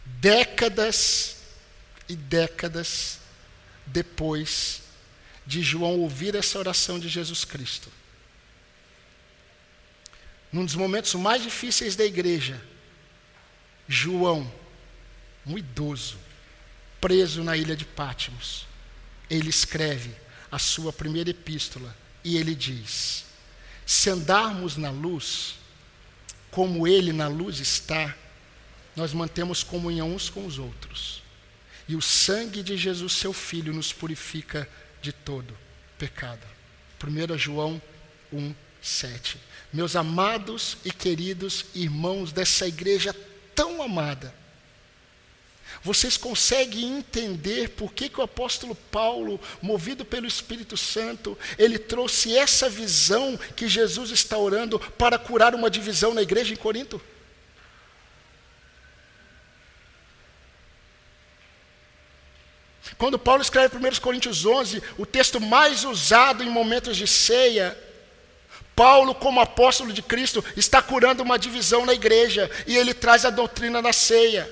[0.05, 1.37] Décadas
[2.07, 3.19] e décadas
[3.85, 4.82] depois
[5.45, 7.89] de João ouvir essa oração de Jesus Cristo,
[10.51, 12.61] num dos momentos mais difíceis da igreja,
[13.87, 14.51] João,
[15.45, 16.17] um idoso,
[17.01, 18.65] preso na ilha de Pátimos,
[19.29, 20.15] ele escreve
[20.51, 23.25] a sua primeira epístola e ele diz:
[23.85, 25.55] Se andarmos na luz,
[26.51, 28.15] como ele na luz está,
[28.95, 31.23] nós mantemos comunhão uns com os outros.
[31.87, 34.69] E o sangue de Jesus, seu Filho, nos purifica
[35.03, 35.55] de todo
[35.99, 36.41] pecado.
[37.03, 37.79] 1 João
[38.31, 39.37] 1, 7.
[39.71, 43.13] Meus amados e queridos irmãos dessa igreja
[43.53, 44.33] tão amada.
[45.83, 52.37] Vocês conseguem entender por que, que o apóstolo Paulo, movido pelo Espírito Santo, ele trouxe
[52.37, 57.01] essa visão que Jesus está orando para curar uma divisão na igreja em Corinto?
[62.97, 67.77] Quando Paulo escreve 1 Coríntios 11, o texto mais usado em momentos de ceia,
[68.75, 73.29] Paulo, como apóstolo de Cristo, está curando uma divisão na igreja e ele traz a
[73.29, 74.49] doutrina da ceia.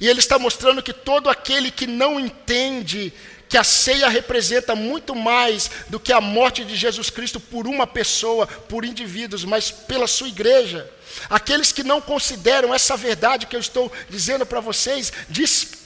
[0.00, 3.12] E ele está mostrando que todo aquele que não entende
[3.48, 7.84] que a ceia representa muito mais do que a morte de Jesus Cristo por uma
[7.84, 10.88] pessoa, por indivíduos, mas pela sua igreja.
[11.28, 15.12] Aqueles que não consideram essa verdade que eu estou dizendo para vocês,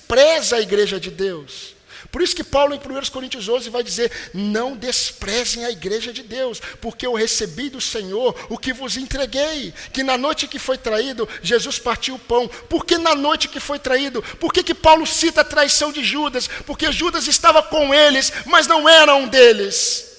[0.05, 1.75] despreza a igreja de Deus.
[2.13, 6.23] Por isso que Paulo, em 1 Coríntios 11, vai dizer: Não desprezem a igreja de
[6.23, 9.73] Deus, porque eu recebi do Senhor o que vos entreguei.
[9.93, 12.47] Que na noite que foi traído, Jesus partiu o pão.
[12.69, 14.23] Por que na noite que foi traído?
[14.39, 16.49] Por que, que Paulo cita a traição de Judas?
[16.67, 20.14] Porque Judas estava com eles, mas não era um deles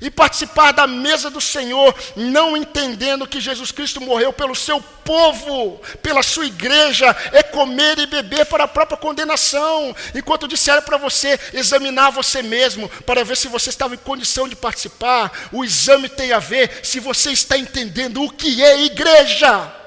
[0.00, 5.80] e participar da mesa do Senhor, não entendendo que Jesus Cristo morreu pelo seu povo,
[6.02, 9.94] pela sua igreja, é comer e beber para a própria condenação.
[10.14, 14.54] Enquanto disseram para você examinar você mesmo, para ver se você estava em condição de
[14.54, 19.80] participar, o exame tem a ver se você está entendendo o que é igreja.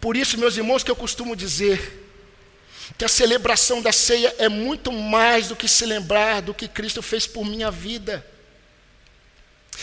[0.00, 1.97] Por isso, meus irmãos, que eu costumo dizer,
[2.96, 7.02] que a celebração da ceia é muito mais do que se lembrar do que Cristo
[7.02, 8.24] fez por minha vida.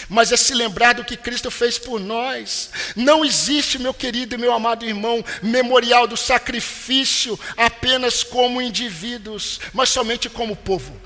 [0.10, 2.70] mas é se lembrar do que Cristo fez por nós.
[2.96, 9.90] Não existe, meu querido e meu amado irmão, memorial do sacrifício apenas como indivíduos, mas
[9.90, 11.00] somente como povo.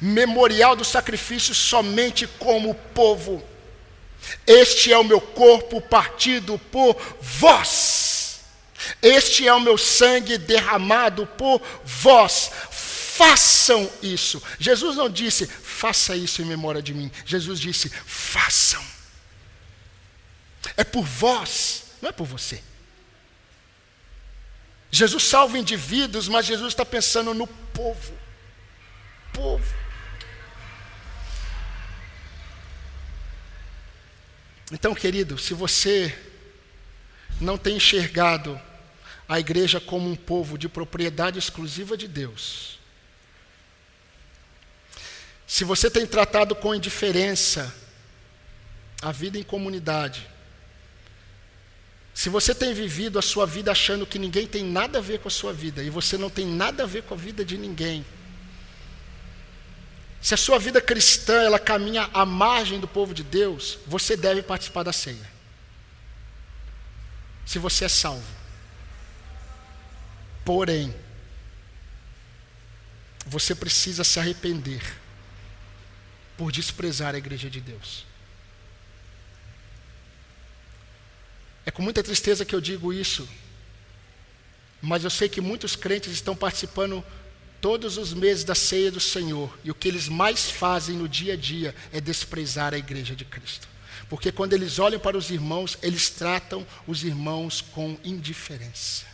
[0.00, 3.44] Memorial do sacrifício somente como povo.
[4.46, 8.13] Este é o meu corpo partido por vós.
[9.00, 12.50] Este é o meu sangue derramado por vós.
[12.70, 14.42] Façam isso.
[14.58, 17.10] Jesus não disse, faça isso em memória de mim.
[17.24, 18.84] Jesus disse: façam.
[20.76, 22.62] É por vós, não é por você.
[24.90, 28.16] Jesus salva indivíduos, mas Jesus está pensando no povo.
[29.32, 29.74] Povo.
[34.72, 36.16] Então, querido, se você
[37.40, 38.60] não tem enxergado
[39.28, 42.78] a igreja como um povo de propriedade exclusiva de Deus,
[45.46, 47.74] se você tem tratado com indiferença
[49.00, 50.26] a vida em comunidade,
[52.14, 55.28] se você tem vivido a sua vida achando que ninguém tem nada a ver com
[55.28, 58.04] a sua vida e você não tem nada a ver com a vida de ninguém,
[60.24, 64.42] se a sua vida cristã ela caminha à margem do povo de Deus, você deve
[64.42, 65.30] participar da ceia.
[67.44, 68.43] Se você é salvo.
[70.44, 70.94] Porém,
[73.26, 74.82] você precisa se arrepender
[76.36, 78.04] por desprezar a igreja de Deus.
[81.64, 83.26] É com muita tristeza que eu digo isso,
[84.82, 87.02] mas eu sei que muitos crentes estão participando
[87.60, 91.32] todos os meses da ceia do Senhor, e o que eles mais fazem no dia
[91.32, 93.66] a dia é desprezar a igreja de Cristo.
[94.10, 99.13] Porque quando eles olham para os irmãos, eles tratam os irmãos com indiferença.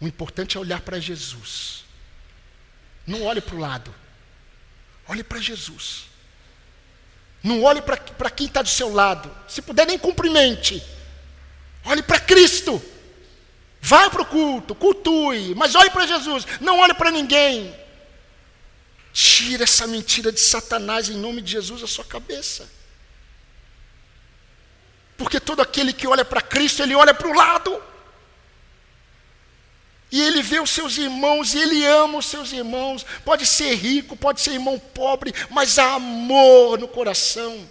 [0.00, 1.84] O importante é olhar para Jesus.
[3.06, 3.94] Não olhe para o lado.
[5.08, 6.04] Olhe para Jesus.
[7.42, 9.34] Não olhe para quem está do seu lado.
[9.48, 10.82] Se puder, nem cumprimente.
[11.84, 12.82] Olhe para Cristo.
[13.80, 16.44] Vai para o culto, cultue, mas olhe para Jesus.
[16.60, 17.72] Não olhe para ninguém.
[19.12, 22.68] Tira essa mentira de Satanás em nome de Jesus da sua cabeça.
[25.16, 27.80] Porque todo aquele que olha para Cristo, ele olha para o lado.
[30.16, 33.04] E ele vê os seus irmãos e ele ama os seus irmãos.
[33.22, 37.68] Pode ser rico, pode ser irmão pobre, mas há amor no coração.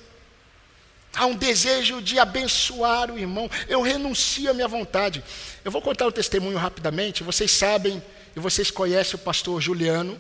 [1.15, 3.49] Há um desejo de abençoar o irmão.
[3.67, 5.23] Eu renuncio à minha vontade.
[5.63, 7.23] Eu vou contar o testemunho rapidamente.
[7.23, 7.99] Vocês sabem
[8.35, 10.13] e vocês conhecem o pastor Juliano.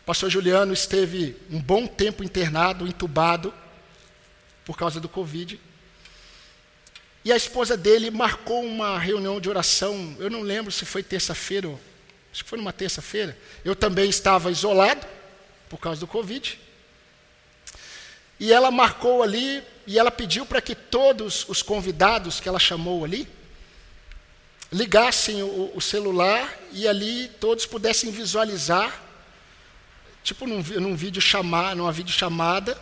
[0.00, 3.52] O pastor Juliano esteve um bom tempo internado, entubado,
[4.64, 5.60] por causa do Covid.
[7.24, 11.68] E a esposa dele marcou uma reunião de oração, eu não lembro se foi terça-feira,
[12.32, 13.36] acho que foi numa terça-feira.
[13.64, 15.06] Eu também estava isolado
[15.68, 16.58] por causa do Covid.
[18.38, 23.04] E ela marcou ali, e ela pediu para que todos os convidados que ela chamou
[23.04, 23.28] ali,
[24.72, 29.02] ligassem o, o celular e ali todos pudessem visualizar,
[30.22, 32.80] tipo num, num vídeo chamar, numa videochamada,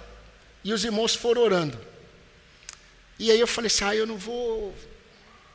[0.63, 1.88] e os irmãos foram orando.
[3.19, 4.75] E aí eu falei assim: ah, eu não vou,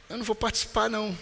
[0.10, 1.18] eu não vou participar, não.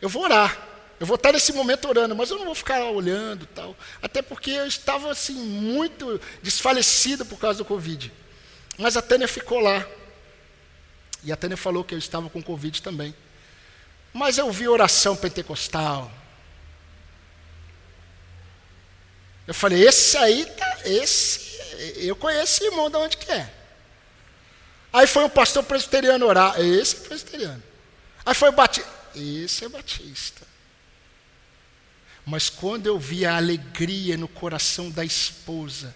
[0.00, 0.74] Eu vou orar.
[1.00, 3.76] Eu vou estar nesse momento orando, mas eu não vou ficar olhando tal.
[4.00, 8.12] Até porque eu estava assim muito desfalecido por causa do Covid.
[8.78, 9.84] Mas a Tânia ficou lá.
[11.22, 13.14] E a Tânia falou que eu estava com Covid também.
[14.12, 16.10] Mas eu vi oração pentecostal.
[19.46, 21.58] Eu falei, esse aí tá, esse,
[22.06, 23.52] eu conheço esse irmão de onde que é.
[24.94, 26.54] Aí foi um pastor presbiteriano orar.
[26.60, 27.60] Esse é presbiteriano.
[28.24, 28.88] Aí foi o batista.
[29.16, 30.46] Esse é batista.
[32.24, 35.92] Mas quando eu vi a alegria no coração da esposa,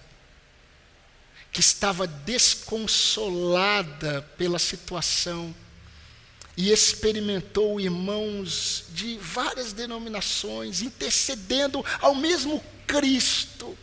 [1.53, 5.55] que estava desconsolada pela situação,
[6.57, 13.79] e experimentou irmãos de várias denominações intercedendo ao mesmo Cristo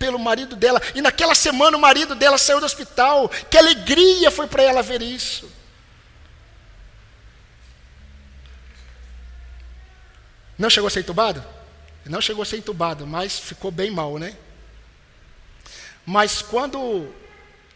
[0.00, 0.80] pelo marido dela.
[0.94, 3.28] E naquela semana o marido dela saiu do hospital.
[3.28, 5.48] Que alegria foi para ela ver isso.
[10.58, 11.44] Não chegou a ser entubado?
[12.06, 14.34] Não chegou a ser entubado, mas ficou bem mal, né?
[16.04, 17.12] Mas quando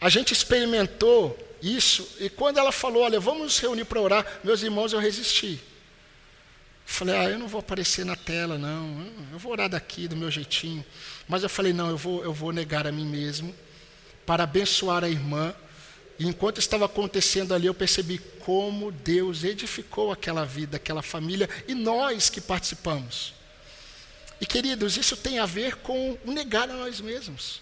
[0.01, 4.63] a gente experimentou isso, e quando ela falou, olha, vamos nos reunir para orar, meus
[4.63, 5.61] irmãos, eu resisti.
[6.87, 9.07] Falei, ah, eu não vou aparecer na tela, não.
[9.31, 10.85] Eu vou orar daqui, do meu jeitinho.
[11.27, 13.53] Mas eu falei, não, eu vou, eu vou negar a mim mesmo
[14.25, 15.53] para abençoar a irmã.
[16.17, 21.73] E enquanto estava acontecendo ali, eu percebi como Deus edificou aquela vida, aquela família e
[21.73, 23.33] nós que participamos.
[24.39, 27.61] E queridos, isso tem a ver com o negar a nós mesmos.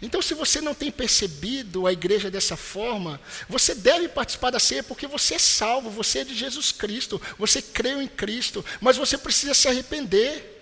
[0.00, 4.82] Então, se você não tem percebido a igreja dessa forma, você deve participar da ceia
[4.82, 9.18] porque você é salvo, você é de Jesus Cristo, você creu em Cristo, mas você
[9.18, 10.59] precisa se arrepender.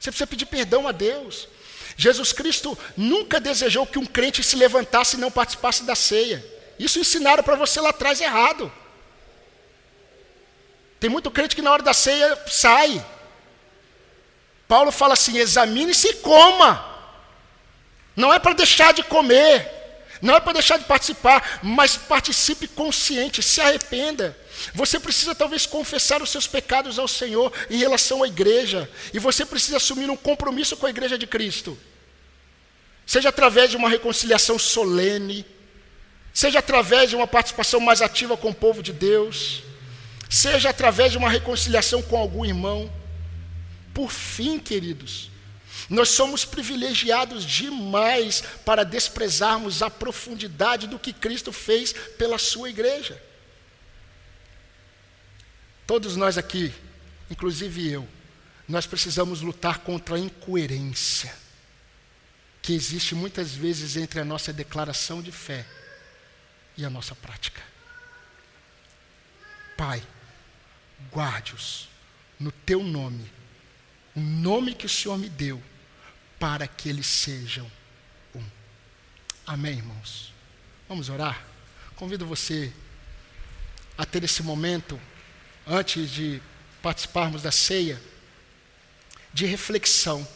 [0.00, 1.46] Você precisa pedir perdão a Deus.
[1.94, 6.42] Jesus Cristo nunca desejou que um crente se levantasse e não participasse da ceia.
[6.78, 8.72] Isso ensinaram para você lá atrás errado.
[10.98, 13.04] Tem muito crente que na hora da ceia sai.
[14.66, 16.86] Paulo fala assim: examine-se e coma.
[18.16, 19.70] Não é para deixar de comer,
[20.22, 24.36] não é para deixar de participar, mas participe consciente, se arrependa.
[24.74, 29.44] Você precisa talvez confessar os seus pecados ao Senhor em relação à igreja, e você
[29.44, 31.78] precisa assumir um compromisso com a igreja de Cristo.
[33.06, 35.44] Seja através de uma reconciliação solene,
[36.32, 39.62] seja através de uma participação mais ativa com o povo de Deus,
[40.28, 42.90] seja através de uma reconciliação com algum irmão.
[43.92, 45.30] Por fim, queridos,
[45.88, 53.20] nós somos privilegiados demais para desprezarmos a profundidade do que Cristo fez pela sua igreja.
[55.90, 56.72] Todos nós aqui,
[57.28, 58.08] inclusive eu,
[58.68, 61.34] nós precisamos lutar contra a incoerência
[62.62, 65.66] que existe muitas vezes entre a nossa declaração de fé
[66.76, 67.60] e a nossa prática.
[69.76, 70.00] Pai,
[71.12, 71.88] guarde-os
[72.38, 73.28] no teu nome,
[74.14, 75.60] o nome que o Senhor me deu,
[76.38, 77.68] para que eles sejam
[78.32, 78.44] um.
[79.44, 80.32] Amém, irmãos?
[80.88, 81.44] Vamos orar?
[81.96, 82.72] Convido você
[83.98, 84.96] a ter esse momento,
[85.70, 86.42] antes de
[86.82, 88.02] participarmos da ceia,
[89.32, 90.26] de reflexão,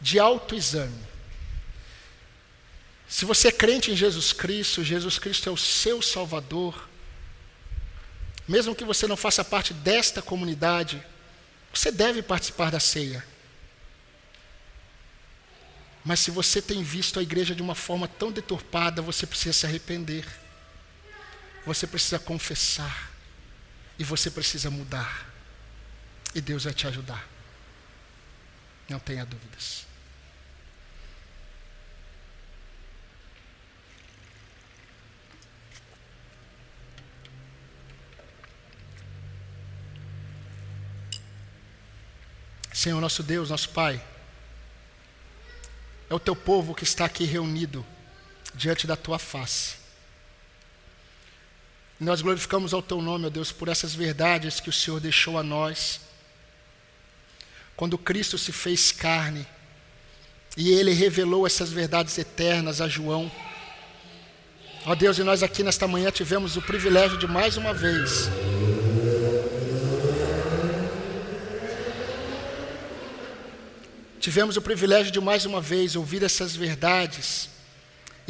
[0.00, 1.06] de autoexame.
[3.08, 6.88] Se você é crente em Jesus Cristo, Jesus Cristo é o seu Salvador,
[8.48, 11.00] mesmo que você não faça parte desta comunidade,
[11.72, 13.24] você deve participar da ceia.
[16.04, 19.66] Mas se você tem visto a igreja de uma forma tão deturpada, você precisa se
[19.66, 20.26] arrepender.
[21.64, 23.09] Você precisa confessar.
[24.00, 25.30] E você precisa mudar.
[26.34, 27.28] E Deus vai te ajudar.
[28.88, 29.86] Não tenha dúvidas.
[42.72, 44.02] Senhor nosso Deus, nosso Pai
[46.08, 47.84] é o teu povo que está aqui reunido
[48.54, 49.79] diante da tua face.
[52.00, 55.42] Nós glorificamos ao teu nome, ó Deus, por essas verdades que o Senhor deixou a
[55.42, 56.00] nós.
[57.76, 59.46] Quando Cristo se fez carne
[60.56, 63.30] e ele revelou essas verdades eternas a João.
[64.86, 68.30] Ó Deus, e nós aqui nesta manhã tivemos o privilégio de mais uma vez
[74.20, 77.48] tivemos o privilégio de mais uma vez ouvir essas verdades.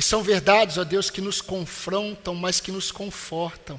[0.00, 3.78] E são verdades, ó Deus, que nos confrontam, mas que nos confortam.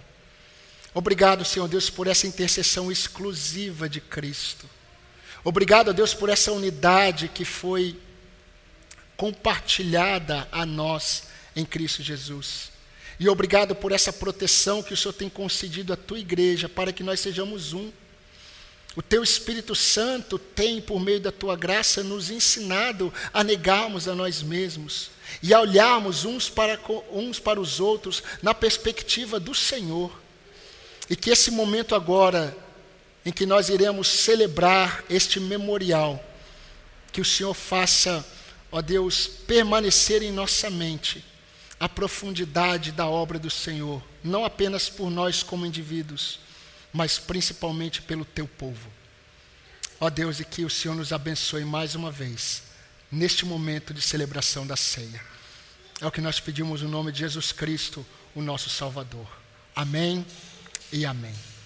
[0.93, 4.69] Obrigado, Senhor Deus, por essa intercessão exclusiva de Cristo.
[5.43, 7.99] Obrigado, ó Deus, por essa unidade que foi
[9.17, 11.24] compartilhada a nós
[11.55, 12.69] em Cristo Jesus.
[13.19, 17.01] E obrigado por essa proteção que o Senhor tem concedido à tua igreja para que
[17.01, 17.91] nós sejamos um.
[18.95, 24.13] O teu Espírito Santo tem, por meio da tua graça, nos ensinado a negarmos a
[24.13, 25.09] nós mesmos
[25.41, 26.79] e a olharmos uns para,
[27.11, 30.11] uns para os outros na perspectiva do Senhor.
[31.09, 32.55] E que esse momento agora,
[33.25, 36.23] em que nós iremos celebrar este memorial,
[37.11, 38.25] que o Senhor faça,
[38.71, 41.23] ó Deus, permanecer em nossa mente
[41.79, 46.39] a profundidade da obra do Senhor, não apenas por nós como indivíduos
[46.93, 48.89] mas principalmente pelo teu povo.
[49.99, 52.63] Ó Deus, e que o Senhor nos abençoe mais uma vez,
[53.12, 55.21] neste momento de celebração da ceia.
[56.00, 59.28] É o que nós pedimos no nome de Jesus Cristo, o nosso Salvador.
[59.75, 60.25] Amém
[60.92, 61.50] e amém.